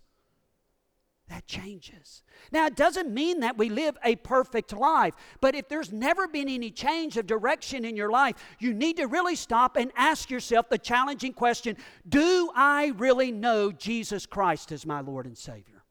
that 1.30 1.46
changes. 1.46 2.22
Now, 2.50 2.66
it 2.66 2.74
doesn't 2.74 3.08
mean 3.08 3.40
that 3.40 3.56
we 3.56 3.68
live 3.68 3.96
a 4.04 4.16
perfect 4.16 4.72
life, 4.72 5.14
but 5.40 5.54
if 5.54 5.68
there's 5.68 5.92
never 5.92 6.26
been 6.26 6.48
any 6.48 6.72
change 6.72 7.16
of 7.16 7.26
direction 7.26 7.84
in 7.84 7.96
your 7.96 8.10
life, 8.10 8.34
you 8.58 8.74
need 8.74 8.96
to 8.96 9.06
really 9.06 9.36
stop 9.36 9.76
and 9.76 9.92
ask 9.96 10.28
yourself 10.28 10.68
the 10.68 10.76
challenging 10.76 11.32
question 11.32 11.76
Do 12.08 12.50
I 12.54 12.88
really 12.96 13.30
know 13.30 13.70
Jesus 13.70 14.26
Christ 14.26 14.72
as 14.72 14.84
my 14.84 15.00
Lord 15.00 15.24
and 15.24 15.38
Savior? 15.38 15.84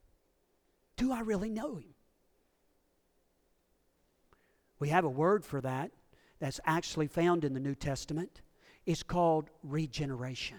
Do 0.98 1.14
I 1.14 1.22
really 1.22 1.50
know 1.50 1.78
Him? 1.78 1.96
We 4.78 4.90
have 4.90 5.06
a 5.06 5.10
word 5.10 5.46
for 5.46 5.62
that 5.62 5.92
that's 6.40 6.60
actually 6.66 7.08
found 7.08 7.46
in 7.46 7.54
the 7.54 7.60
New 7.62 7.76
Testament. 7.76 8.42
It's 8.86 9.04
called 9.04 9.50
regeneration. 9.64 10.58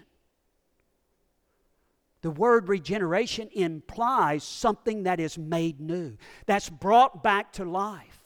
The 2.21 2.31
word 2.31 2.69
regeneration 2.69 3.49
implies 3.53 4.43
something 4.43 5.03
that 5.03 5.19
is 5.19 5.37
made 5.37 5.79
new, 5.79 6.17
that's 6.45 6.69
brought 6.69 7.23
back 7.23 7.51
to 7.53 7.65
life. 7.65 8.21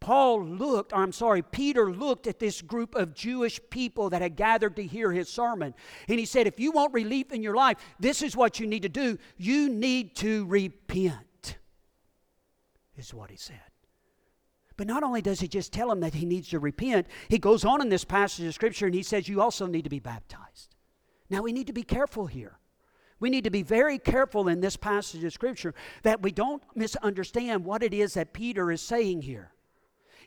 Paul 0.00 0.44
looked, 0.44 0.92
or 0.92 0.96
I'm 0.96 1.12
sorry, 1.12 1.42
Peter 1.42 1.92
looked 1.92 2.26
at 2.26 2.40
this 2.40 2.60
group 2.60 2.96
of 2.96 3.14
Jewish 3.14 3.60
people 3.70 4.10
that 4.10 4.20
had 4.20 4.34
gathered 4.34 4.74
to 4.76 4.82
hear 4.82 5.12
his 5.12 5.28
sermon. 5.28 5.74
And 6.08 6.18
he 6.18 6.24
said, 6.24 6.48
If 6.48 6.58
you 6.58 6.72
want 6.72 6.92
relief 6.92 7.30
in 7.30 7.40
your 7.40 7.54
life, 7.54 7.78
this 8.00 8.20
is 8.20 8.36
what 8.36 8.58
you 8.58 8.66
need 8.66 8.82
to 8.82 8.88
do. 8.88 9.16
You 9.36 9.68
need 9.68 10.16
to 10.16 10.44
repent, 10.46 11.58
is 12.96 13.14
what 13.14 13.30
he 13.30 13.36
said. 13.36 13.60
But 14.76 14.88
not 14.88 15.04
only 15.04 15.22
does 15.22 15.38
he 15.38 15.46
just 15.46 15.72
tell 15.72 15.92
him 15.92 16.00
that 16.00 16.14
he 16.14 16.26
needs 16.26 16.48
to 16.48 16.58
repent, 16.58 17.06
he 17.28 17.38
goes 17.38 17.64
on 17.64 17.80
in 17.80 17.88
this 17.88 18.04
passage 18.04 18.44
of 18.44 18.54
Scripture 18.54 18.86
and 18.86 18.94
he 18.96 19.04
says, 19.04 19.28
You 19.28 19.40
also 19.40 19.66
need 19.66 19.84
to 19.84 19.90
be 19.90 20.00
baptized. 20.00 20.74
Now 21.32 21.40
we 21.40 21.52
need 21.52 21.68
to 21.68 21.72
be 21.72 21.82
careful 21.82 22.26
here. 22.26 22.58
We 23.18 23.30
need 23.30 23.44
to 23.44 23.50
be 23.50 23.62
very 23.62 23.98
careful 23.98 24.48
in 24.48 24.60
this 24.60 24.76
passage 24.76 25.24
of 25.24 25.32
Scripture 25.32 25.74
that 26.02 26.20
we 26.20 26.30
don't 26.30 26.62
misunderstand 26.74 27.64
what 27.64 27.82
it 27.82 27.94
is 27.94 28.14
that 28.14 28.34
Peter 28.34 28.70
is 28.70 28.82
saying 28.82 29.22
here. 29.22 29.50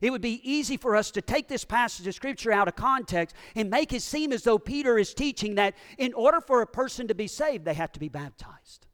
It 0.02 0.10
would 0.10 0.22
be 0.22 0.42
easy 0.44 0.78
for 0.78 0.96
us 0.96 1.12
to 1.12 1.22
take 1.22 1.48
this 1.48 1.64
passage 1.64 2.08
of 2.08 2.16
Scripture 2.16 2.52
out 2.52 2.68
of 2.68 2.76
context 2.76 3.36
and 3.56 3.70
make 3.70 3.94
it 3.94 4.02
seem 4.02 4.34
as 4.34 4.44
though 4.44 4.58
Peter 4.58 4.98
is 4.98 5.14
teaching 5.14 5.56
that 5.56 5.76
in 6.00 6.12
order 6.16 6.42
for 6.42 6.64
a 6.64 6.68
person 6.68 7.08
to 7.08 7.14
be 7.14 7.28
saved, 7.28 7.66
they 7.66 7.76
have 7.76 7.92
to 7.92 8.00
be 8.00 8.10
baptized. 8.10 8.88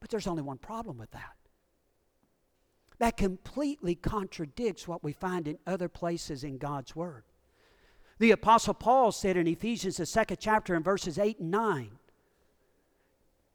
But 0.00 0.10
there's 0.10 0.26
only 0.26 0.42
one 0.42 0.58
problem 0.58 0.98
with 0.98 1.12
that. 1.12 1.36
That 2.98 3.16
completely 3.16 3.94
contradicts 3.94 4.86
what 4.86 5.02
we 5.02 5.14
find 5.14 5.48
in 5.48 5.58
other 5.66 5.88
places 5.88 6.44
in 6.44 6.58
God's 6.58 6.94
Word. 6.94 7.24
The 8.18 8.30
Apostle 8.30 8.74
Paul 8.74 9.12
said 9.12 9.36
in 9.36 9.46
Ephesians, 9.46 9.96
the 9.96 10.06
second 10.06 10.38
chapter, 10.40 10.74
in 10.74 10.82
verses 10.82 11.18
8 11.18 11.40
and 11.40 11.50
9, 11.50 11.90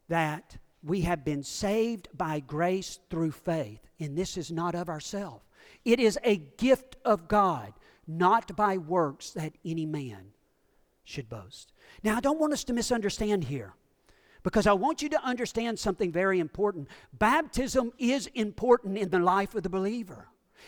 that 0.09 0.57
we 0.83 1.01
have 1.01 1.23
been 1.23 1.43
saved 1.43 2.07
by 2.13 2.39
grace 2.39 2.99
through 3.09 3.31
faith, 3.31 3.79
and 3.99 4.17
this 4.17 4.37
is 4.37 4.51
not 4.51 4.75
of 4.75 4.89
ourselves. 4.89 5.43
It 5.85 5.99
is 5.99 6.17
a 6.23 6.37
gift 6.37 6.97
of 7.05 7.27
God, 7.27 7.73
not 8.07 8.55
by 8.55 8.77
works 8.77 9.31
that 9.31 9.53
any 9.63 9.85
man 9.85 10.31
should 11.03 11.29
boast. 11.29 11.73
Now, 12.03 12.17
I 12.17 12.19
don't 12.19 12.39
want 12.39 12.53
us 12.53 12.63
to 12.65 12.73
misunderstand 12.73 13.45
here 13.45 13.73
because 14.43 14.67
I 14.67 14.73
want 14.73 15.01
you 15.01 15.09
to 15.09 15.23
understand 15.23 15.79
something 15.79 16.11
very 16.11 16.39
important. 16.39 16.87
Baptism 17.13 17.91
is 17.97 18.27
important 18.27 18.97
in 18.97 19.09
the 19.09 19.19
life 19.19 19.55
of 19.55 19.63
the 19.63 19.69
believer. 19.69 20.27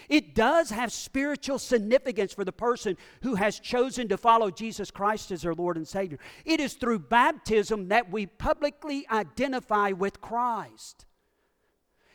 It 0.10 0.36
does 0.36 0.70
have 0.70 0.92
spiritual 0.92 1.60
significance 1.60 2.34
for 2.34 2.44
the 2.44 2.52
person 2.52 2.98
who 3.22 3.36
has 3.36 3.60
chosen 3.60 4.08
to 4.10 4.18
follow 4.18 4.52
Jesus 4.52 4.92
Christ 4.92 5.32
as 5.32 5.42
their 5.42 5.54
Lord 5.54 5.78
and 5.78 5.88
Savior. 5.88 6.20
It 6.46 6.60
is 6.60 6.74
through 6.74 7.00
baptism 7.00 7.90
that 7.90 8.12
we 8.12 8.26
publicly 8.26 9.06
identify 9.10 9.92
with 9.92 10.22
Christ. 10.22 11.06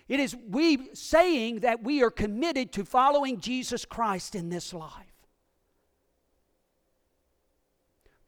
It 0.08 0.20
is 0.20 0.36
we 0.48 0.94
saying 0.94 1.60
that 1.60 1.82
we 1.82 2.02
are 2.02 2.10
committed 2.10 2.72
to 2.72 2.84
following 2.84 3.40
Jesus 3.40 3.84
Christ 3.84 4.34
in 4.34 4.48
this 4.48 4.72
life. 4.72 4.90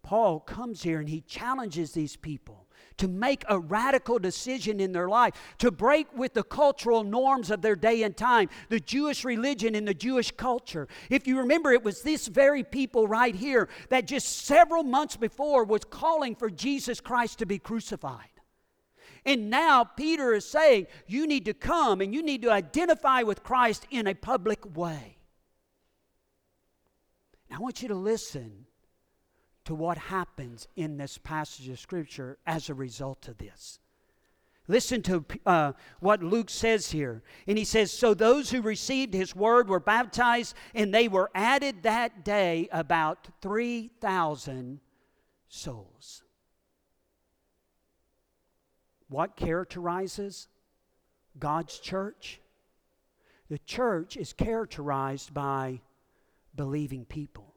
Paul 0.02 0.40
comes 0.40 0.82
here 0.82 1.00
and 1.00 1.08
he 1.08 1.20
challenges 1.20 1.92
these 1.92 2.16
people 2.16 2.67
to 2.98 3.08
make 3.08 3.44
a 3.48 3.58
radical 3.58 4.18
decision 4.18 4.80
in 4.80 4.92
their 4.92 5.08
life, 5.08 5.34
to 5.58 5.70
break 5.70 6.06
with 6.16 6.34
the 6.34 6.42
cultural 6.42 7.02
norms 7.02 7.50
of 7.50 7.62
their 7.62 7.76
day 7.76 8.02
and 8.02 8.16
time, 8.16 8.48
the 8.68 8.80
Jewish 8.80 9.24
religion 9.24 9.74
and 9.74 9.88
the 9.88 9.94
Jewish 9.94 10.30
culture. 10.30 10.87
If 11.11 11.26
you 11.26 11.38
remember, 11.38 11.72
it 11.72 11.82
was 11.82 12.02
this 12.02 12.28
very 12.28 12.62
people 12.62 13.08
right 13.08 13.34
here 13.34 13.68
that 13.88 14.06
just 14.06 14.44
several 14.46 14.84
months 14.84 15.16
before 15.16 15.64
was 15.64 15.84
calling 15.84 16.34
for 16.34 16.50
Jesus 16.50 17.00
Christ 17.00 17.38
to 17.38 17.46
be 17.46 17.58
crucified. 17.58 18.28
And 19.24 19.50
now 19.50 19.84
Peter 19.84 20.32
is 20.32 20.48
saying, 20.48 20.87
you 21.06 21.26
need 21.26 21.44
to 21.46 21.54
come 21.54 22.00
and 22.00 22.14
you 22.14 22.22
need 22.22 22.42
to 22.42 22.50
identify 22.50 23.22
with 23.22 23.42
Christ 23.42 23.87
in 23.90 24.06
a 24.06 24.14
public 24.14 24.76
way. 24.76 25.18
I 27.50 27.58
want 27.58 27.82
you 27.82 27.88
to 27.88 27.94
listen 27.94 28.66
to 29.68 29.74
what 29.74 29.98
happens 29.98 30.66
in 30.76 30.96
this 30.96 31.18
passage 31.18 31.68
of 31.68 31.78
Scripture 31.78 32.38
as 32.46 32.70
a 32.70 32.74
result 32.74 33.28
of 33.28 33.37
this. 33.37 33.81
Listen 34.66 35.02
to 35.02 35.22
uh, 35.44 35.72
what 36.00 36.22
Luke 36.22 36.48
says 36.48 36.90
here. 36.90 37.22
And 37.46 37.59
he 37.59 37.66
says, 37.66 37.92
So 37.92 38.14
those 38.14 38.48
who 38.48 38.62
received 38.62 39.12
his 39.12 39.37
word 39.37 39.68
were 39.68 39.78
baptized, 39.78 40.54
and 40.74 40.94
they 40.94 41.07
were 41.07 41.31
added 41.35 41.83
that 41.83 42.24
day 42.24 42.70
about 42.72 43.28
3,000 43.42 44.81
souls. 45.50 46.22
What 49.11 49.37
characterizes 49.37 50.48
God's 51.38 51.78
church? 51.78 52.40
The 53.50 53.59
church 53.59 54.16
is 54.16 54.33
characterized 54.33 55.35
by 55.35 55.83
believing 56.57 57.04
people. 57.04 57.47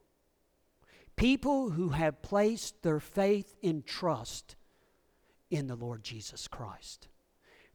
People 1.16 1.70
who 1.70 1.90
have 1.90 2.22
placed 2.22 2.82
their 2.82 3.00
faith 3.00 3.54
and 3.62 3.86
trust 3.86 4.56
in 5.50 5.66
the 5.66 5.76
Lord 5.76 6.02
Jesus 6.02 6.48
Christ. 6.48 7.08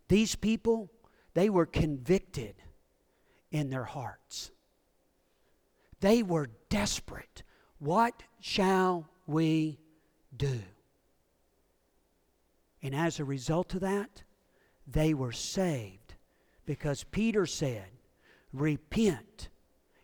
These 0.07 0.35
people, 0.35 0.89
they 1.33 1.49
were 1.49 1.65
convicted 1.65 2.55
in 3.51 3.69
their 3.69 3.83
hearts. 3.83 4.51
They 5.99 6.23
were 6.23 6.49
desperate. 6.69 7.43
What 7.79 8.23
shall 8.39 9.07
we 9.25 9.79
do? 10.35 10.59
And 12.81 12.95
as 12.95 13.19
a 13.19 13.25
result 13.25 13.73
of 13.73 13.81
that, 13.81 14.23
they 14.85 15.13
were 15.13 15.31
saved 15.31 16.15
because 16.65 17.03
Peter 17.03 17.45
said, 17.45 17.87
Repent 18.53 19.49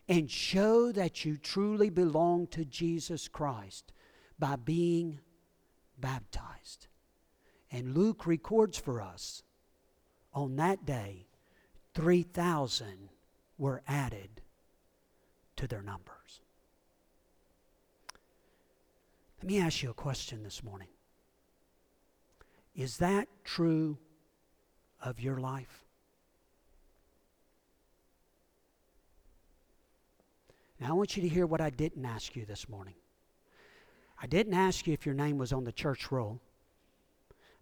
and 0.08 0.30
show 0.30 0.92
that 0.92 1.24
you 1.24 1.36
truly 1.36 1.90
belong 1.90 2.46
to 2.48 2.64
Jesus 2.64 3.28
Christ 3.28 3.92
by 4.38 4.56
being 4.56 5.20
baptized. 5.98 6.88
And 7.70 7.96
Luke 7.96 8.26
records 8.26 8.78
for 8.78 9.00
us 9.00 9.42
on 10.32 10.56
that 10.56 10.84
day, 10.84 11.26
3,000 11.94 13.08
were 13.56 13.82
added 13.86 14.42
to 15.56 15.66
their 15.66 15.82
numbers. 15.82 16.40
Let 19.38 19.46
me 19.46 19.60
ask 19.60 19.82
you 19.82 19.90
a 19.90 19.94
question 19.94 20.42
this 20.42 20.62
morning. 20.62 20.88
Is 22.74 22.96
that 22.98 23.28
true 23.44 23.98
of 25.00 25.20
your 25.20 25.38
life? 25.38 25.83
Now, 30.84 30.90
I 30.90 30.92
want 30.92 31.16
you 31.16 31.22
to 31.22 31.28
hear 31.30 31.46
what 31.46 31.62
I 31.62 31.70
didn't 31.70 32.04
ask 32.04 32.36
you 32.36 32.44
this 32.44 32.68
morning. 32.68 32.92
I 34.20 34.26
didn't 34.26 34.52
ask 34.52 34.86
you 34.86 34.92
if 34.92 35.06
your 35.06 35.14
name 35.14 35.38
was 35.38 35.50
on 35.50 35.64
the 35.64 35.72
church 35.72 36.12
roll. 36.12 36.42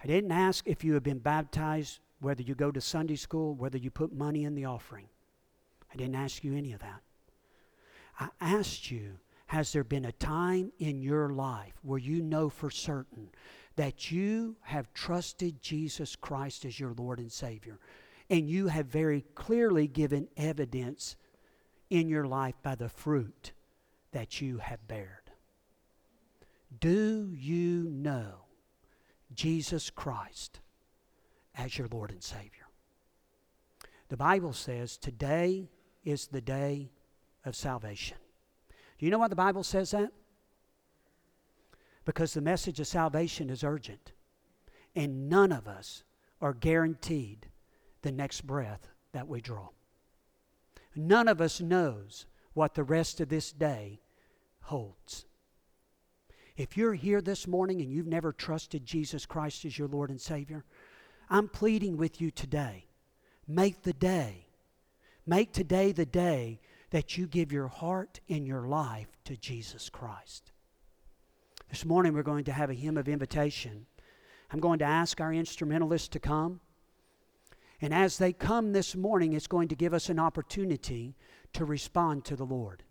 I 0.03 0.09
didn't 0.09 0.33
ask 0.33 0.67
if 0.67 0.83
you 0.83 0.95
have 0.95 1.05
been 1.05 1.21
baptized, 1.21 2.01
whether 2.19 2.43
you 2.43 2.57
go 2.57 2.73
to 2.73 2.81
Sunday 2.81 3.15
school, 3.15 3.55
whether 3.55 3.79
you 3.79 3.93
put 3.93 4.13
money 4.13 4.43
in 4.43 4.57
the 4.57 4.65
offering. 4.65 5.07
I 5.95 5.97
didn't 5.97 6.17
ask 6.17 6.43
you 6.43 6.57
any 6.57 6.73
of 6.73 6.81
that. 6.81 7.01
I 8.19 8.29
asked 8.41 8.91
you, 8.91 9.19
has 9.47 9.73
there 9.73 9.85
been 9.85 10.07
a 10.07 10.13
time 10.13 10.73
in 10.81 11.01
your 11.01 11.29
life 11.29 11.75
where 11.83 12.01
you 12.01 12.23
know 12.23 12.49
for 12.49 12.71
certain 12.71 13.29
that 13.77 14.11
you 14.11 14.57
have 14.63 14.93
trusted 14.95 15.63
Jesus 15.63 16.17
Christ 16.17 16.65
as 16.65 16.81
your 16.81 16.93
Lord 16.99 17.21
and 17.21 17.31
Savior? 17.31 17.79
And 18.29 18.49
you 18.49 18.67
have 18.67 18.87
very 18.87 19.25
clearly 19.37 19.87
given 19.87 20.27
evidence 20.37 21.15
in 21.93 22.09
your 22.09 22.27
life 22.27 22.55
by 22.63 22.75
the 22.75 22.89
fruit 22.89 23.53
that 24.13 24.41
you 24.41 24.57
have 24.57 24.89
bared. 24.89 25.31
Do 26.81 27.31
you 27.35 27.91
know 27.91 28.47
Jesus 29.35 29.91
Christ 29.91 30.61
as 31.55 31.77
your 31.77 31.89
Lord 31.89 32.11
and 32.11 32.23
Savior? 32.23 32.67
The 34.09 34.17
Bible 34.17 34.55
says 34.55 34.97
today 34.97 35.69
is 36.03 36.29
the 36.29 36.41
day 36.41 36.93
of 37.45 37.55
salvation. 37.55 38.17
Do 38.99 39.05
you 39.05 39.13
know 39.13 39.19
why 39.19 39.29
the 39.29 39.37
Bible 39.37 39.63
says 39.63 39.91
that? 39.91 40.13
Because 42.07 42.33
the 42.33 42.41
message 42.41 42.81
of 42.81 42.87
salvation 42.87 43.51
is 43.51 43.63
urgent, 43.63 44.13
and 44.97 45.29
none 45.29 45.53
of 45.53 45.69
us 45.69 46.05
are 46.41 46.55
guaranteed 46.55 47.49
the 48.01 48.13
next 48.13 48.47
breath 48.47 48.89
that 49.13 49.29
we 49.29 49.43
draw. 49.43 49.69
None 50.95 51.29
of 51.29 51.41
us 51.41 51.61
knows 51.61 52.27
what 52.55 52.75
the 52.75 52.85
rest 52.85 53.21
of 53.21 53.29
this 53.29 53.53
day 53.53 54.01
holds. 54.63 55.27
If 56.57 56.77
you're 56.77 56.95
here 56.95 57.23
this 57.23 57.47
morning 57.47 57.81
and 57.81 57.91
you've 57.91 58.07
never 58.07 58.33
trusted 58.33 58.85
Jesus 58.85 59.25
Christ 59.25 59.65
as 59.65 59.79
your 59.79 59.89
Lord 59.89 60.11
and 60.11 60.21
Savior, 60.21 60.65
I'm 61.31 61.49
pleading 61.49 61.97
with 61.97 62.21
you 62.21 62.31
today. 62.31 62.87
Make 63.49 63.83
the 63.83 63.95
day. 63.95 64.47
Make 65.27 65.53
today 65.53 65.93
the 65.93 66.07
day 66.07 66.61
that 66.91 67.17
you 67.17 67.27
give 67.27 67.53
your 67.53 67.69
heart 67.69 68.21
and 68.29 68.47
your 68.47 68.67
life 68.67 69.09
to 69.25 69.37
Jesus 69.37 69.89
Christ. 69.89 70.53
This 71.71 71.87
morning 71.87 72.13
we're 72.13 72.23
going 72.23 72.45
to 72.45 72.53
have 72.53 72.69
a 72.69 72.75
hymn 72.75 72.99
of 72.99 73.09
invitation. 73.09 73.87
I'm 74.51 74.61
going 74.61 74.79
to 74.81 74.85
ask 74.85 75.21
our 75.21 75.33
instrumentalists 75.33 76.09
to 76.09 76.21
come. 76.21 76.61
And 77.83 77.93
as 77.93 78.17
they 78.17 78.33
come 78.33 78.73
this 78.73 78.95
morning, 78.95 79.33
it's 79.33 79.49
going 79.49 79.67
to 79.69 79.75
give 79.75 79.93
us 79.93 80.09
an 80.09 80.21
opportunity 80.21 81.17
to 81.53 81.65
respond 81.65 82.25
to 82.27 82.37
the 82.37 82.47
Lord. 82.47 82.85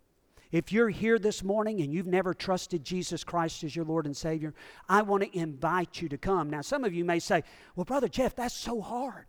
If 0.52 0.74
you're 0.74 0.90
here 0.90 1.18
this 1.18 1.44
morning 1.46 1.80
and 1.80 1.94
you've 1.94 2.08
never 2.08 2.34
trusted 2.34 2.84
Jesus 2.84 3.24
Christ 3.24 3.64
as 3.64 3.74
your 3.74 3.86
Lord 3.86 4.06
and 4.06 4.16
Savior, 4.16 4.54
I 4.90 5.02
want 5.02 5.24
to 5.24 5.38
invite 5.38 6.02
you 6.02 6.10
to 6.10 6.18
come. 6.18 6.50
Now, 6.50 6.60
some 6.60 6.84
of 6.84 6.94
you 6.94 7.06
may 7.06 7.20
say, 7.20 7.42
Well, 7.74 7.86
Brother 7.86 8.10
Jeff, 8.10 8.36
that's 8.36 8.54
so 8.54 8.82
hard. 8.82 9.28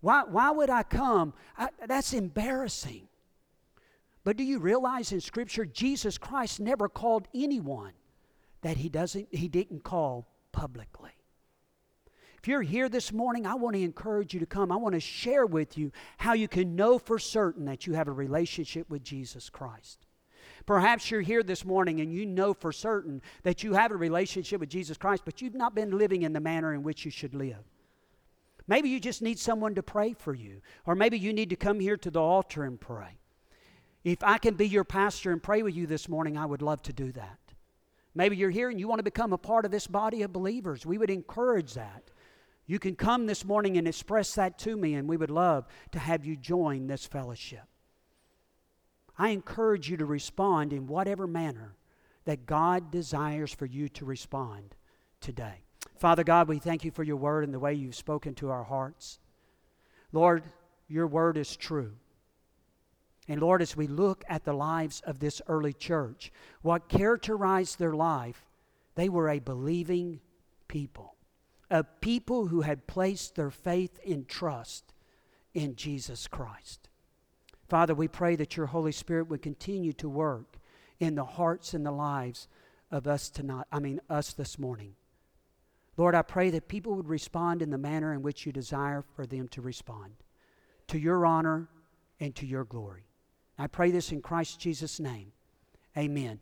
Why, 0.00 0.22
why 0.22 0.52
would 0.52 0.70
I 0.70 0.84
come? 0.84 1.34
I, 1.58 1.70
that's 1.88 2.12
embarrassing. 2.12 3.08
But 4.22 4.36
do 4.36 4.44
you 4.44 4.60
realize 4.60 5.10
in 5.10 5.20
Scripture, 5.20 5.64
Jesus 5.64 6.16
Christ 6.16 6.60
never 6.60 6.88
called 6.88 7.26
anyone 7.34 7.92
that 8.62 8.76
he, 8.76 8.88
doesn't, 8.88 9.28
he 9.32 9.48
didn't 9.48 9.82
call 9.82 10.28
publicly? 10.52 11.10
If 12.40 12.48
you're 12.48 12.62
here 12.62 12.88
this 12.88 13.12
morning, 13.12 13.46
I 13.46 13.54
want 13.54 13.76
to 13.76 13.82
encourage 13.82 14.32
you 14.32 14.40
to 14.40 14.46
come. 14.46 14.72
I 14.72 14.76
want 14.76 14.94
to 14.94 15.00
share 15.00 15.44
with 15.44 15.76
you 15.76 15.92
how 16.16 16.32
you 16.32 16.48
can 16.48 16.74
know 16.74 16.98
for 16.98 17.18
certain 17.18 17.66
that 17.66 17.86
you 17.86 17.92
have 17.92 18.08
a 18.08 18.12
relationship 18.12 18.88
with 18.88 19.04
Jesus 19.04 19.50
Christ. 19.50 20.06
Perhaps 20.64 21.10
you're 21.10 21.20
here 21.20 21.42
this 21.42 21.66
morning 21.66 22.00
and 22.00 22.10
you 22.10 22.24
know 22.24 22.54
for 22.54 22.72
certain 22.72 23.20
that 23.42 23.62
you 23.62 23.74
have 23.74 23.90
a 23.90 23.96
relationship 23.96 24.58
with 24.58 24.70
Jesus 24.70 24.96
Christ, 24.96 25.22
but 25.26 25.42
you've 25.42 25.54
not 25.54 25.74
been 25.74 25.98
living 25.98 26.22
in 26.22 26.32
the 26.32 26.40
manner 26.40 26.72
in 26.72 26.82
which 26.82 27.04
you 27.04 27.10
should 27.10 27.34
live. 27.34 27.62
Maybe 28.66 28.88
you 28.88 29.00
just 29.00 29.20
need 29.20 29.38
someone 29.38 29.74
to 29.74 29.82
pray 29.82 30.14
for 30.14 30.32
you, 30.32 30.62
or 30.86 30.94
maybe 30.94 31.18
you 31.18 31.34
need 31.34 31.50
to 31.50 31.56
come 31.56 31.78
here 31.78 31.98
to 31.98 32.10
the 32.10 32.22
altar 32.22 32.64
and 32.64 32.80
pray. 32.80 33.18
If 34.02 34.22
I 34.22 34.38
can 34.38 34.54
be 34.54 34.66
your 34.66 34.84
pastor 34.84 35.30
and 35.30 35.42
pray 35.42 35.62
with 35.62 35.74
you 35.74 35.86
this 35.86 36.08
morning, 36.08 36.38
I 36.38 36.46
would 36.46 36.62
love 36.62 36.80
to 36.84 36.92
do 36.94 37.12
that. 37.12 37.38
Maybe 38.14 38.36
you're 38.38 38.48
here 38.48 38.70
and 38.70 38.80
you 38.80 38.88
want 38.88 38.98
to 38.98 39.04
become 39.04 39.34
a 39.34 39.38
part 39.38 39.66
of 39.66 39.70
this 39.70 39.86
body 39.86 40.22
of 40.22 40.32
believers. 40.32 40.86
We 40.86 40.96
would 40.96 41.10
encourage 41.10 41.74
that. 41.74 42.10
You 42.70 42.78
can 42.78 42.94
come 42.94 43.26
this 43.26 43.44
morning 43.44 43.76
and 43.78 43.88
express 43.88 44.32
that 44.36 44.56
to 44.60 44.76
me, 44.76 44.94
and 44.94 45.08
we 45.08 45.16
would 45.16 45.32
love 45.32 45.66
to 45.90 45.98
have 45.98 46.24
you 46.24 46.36
join 46.36 46.86
this 46.86 47.04
fellowship. 47.04 47.64
I 49.18 49.30
encourage 49.30 49.90
you 49.90 49.96
to 49.96 50.06
respond 50.06 50.72
in 50.72 50.86
whatever 50.86 51.26
manner 51.26 51.74
that 52.26 52.46
God 52.46 52.92
desires 52.92 53.52
for 53.52 53.66
you 53.66 53.88
to 53.88 54.04
respond 54.04 54.76
today. 55.20 55.64
Father 55.96 56.22
God, 56.22 56.46
we 56.46 56.60
thank 56.60 56.84
you 56.84 56.92
for 56.92 57.02
your 57.02 57.16
word 57.16 57.42
and 57.42 57.52
the 57.52 57.58
way 57.58 57.74
you've 57.74 57.96
spoken 57.96 58.34
to 58.36 58.50
our 58.50 58.62
hearts. 58.62 59.18
Lord, 60.12 60.44
your 60.86 61.08
word 61.08 61.36
is 61.38 61.56
true. 61.56 61.94
And 63.26 63.40
Lord, 63.40 63.62
as 63.62 63.76
we 63.76 63.88
look 63.88 64.22
at 64.28 64.44
the 64.44 64.52
lives 64.52 65.00
of 65.04 65.18
this 65.18 65.42
early 65.48 65.72
church, 65.72 66.30
what 66.62 66.88
characterized 66.88 67.80
their 67.80 67.94
life, 67.94 68.44
they 68.94 69.08
were 69.08 69.28
a 69.28 69.40
believing 69.40 70.20
people, 70.68 71.16
a 71.70 71.84
people 71.84 72.46
who 72.46 72.62
had 72.62 72.86
placed 72.86 73.36
their 73.36 73.50
faith 73.50 73.98
and 74.06 74.28
trust 74.28 74.92
in 75.54 75.76
Jesus 75.76 76.26
Christ. 76.26 76.88
Father, 77.68 77.94
we 77.94 78.08
pray 78.08 78.34
that 78.36 78.56
your 78.56 78.66
Holy 78.66 78.92
Spirit 78.92 79.28
would 79.28 79.42
continue 79.42 79.92
to 79.94 80.08
work 80.08 80.58
in 80.98 81.14
the 81.14 81.24
hearts 81.24 81.72
and 81.72 81.86
the 81.86 81.92
lives 81.92 82.48
of 82.90 83.06
us 83.06 83.30
tonight, 83.30 83.66
I 83.70 83.78
mean, 83.78 84.00
us 84.10 84.32
this 84.32 84.58
morning. 84.58 84.94
Lord, 85.96 86.14
I 86.14 86.22
pray 86.22 86.50
that 86.50 86.68
people 86.68 86.94
would 86.96 87.08
respond 87.08 87.62
in 87.62 87.70
the 87.70 87.78
manner 87.78 88.12
in 88.12 88.22
which 88.22 88.44
you 88.44 88.52
desire 88.52 89.04
for 89.14 89.26
them 89.26 89.48
to 89.48 89.60
respond, 89.60 90.14
to 90.88 90.98
your 90.98 91.24
honor 91.24 91.68
and 92.18 92.34
to 92.36 92.46
your 92.46 92.64
glory. 92.64 93.04
I 93.58 93.66
pray 93.66 93.90
this 93.90 94.10
in 94.10 94.22
Christ 94.22 94.58
Jesus' 94.58 94.98
name. 94.98 95.32
Amen. 95.96 96.40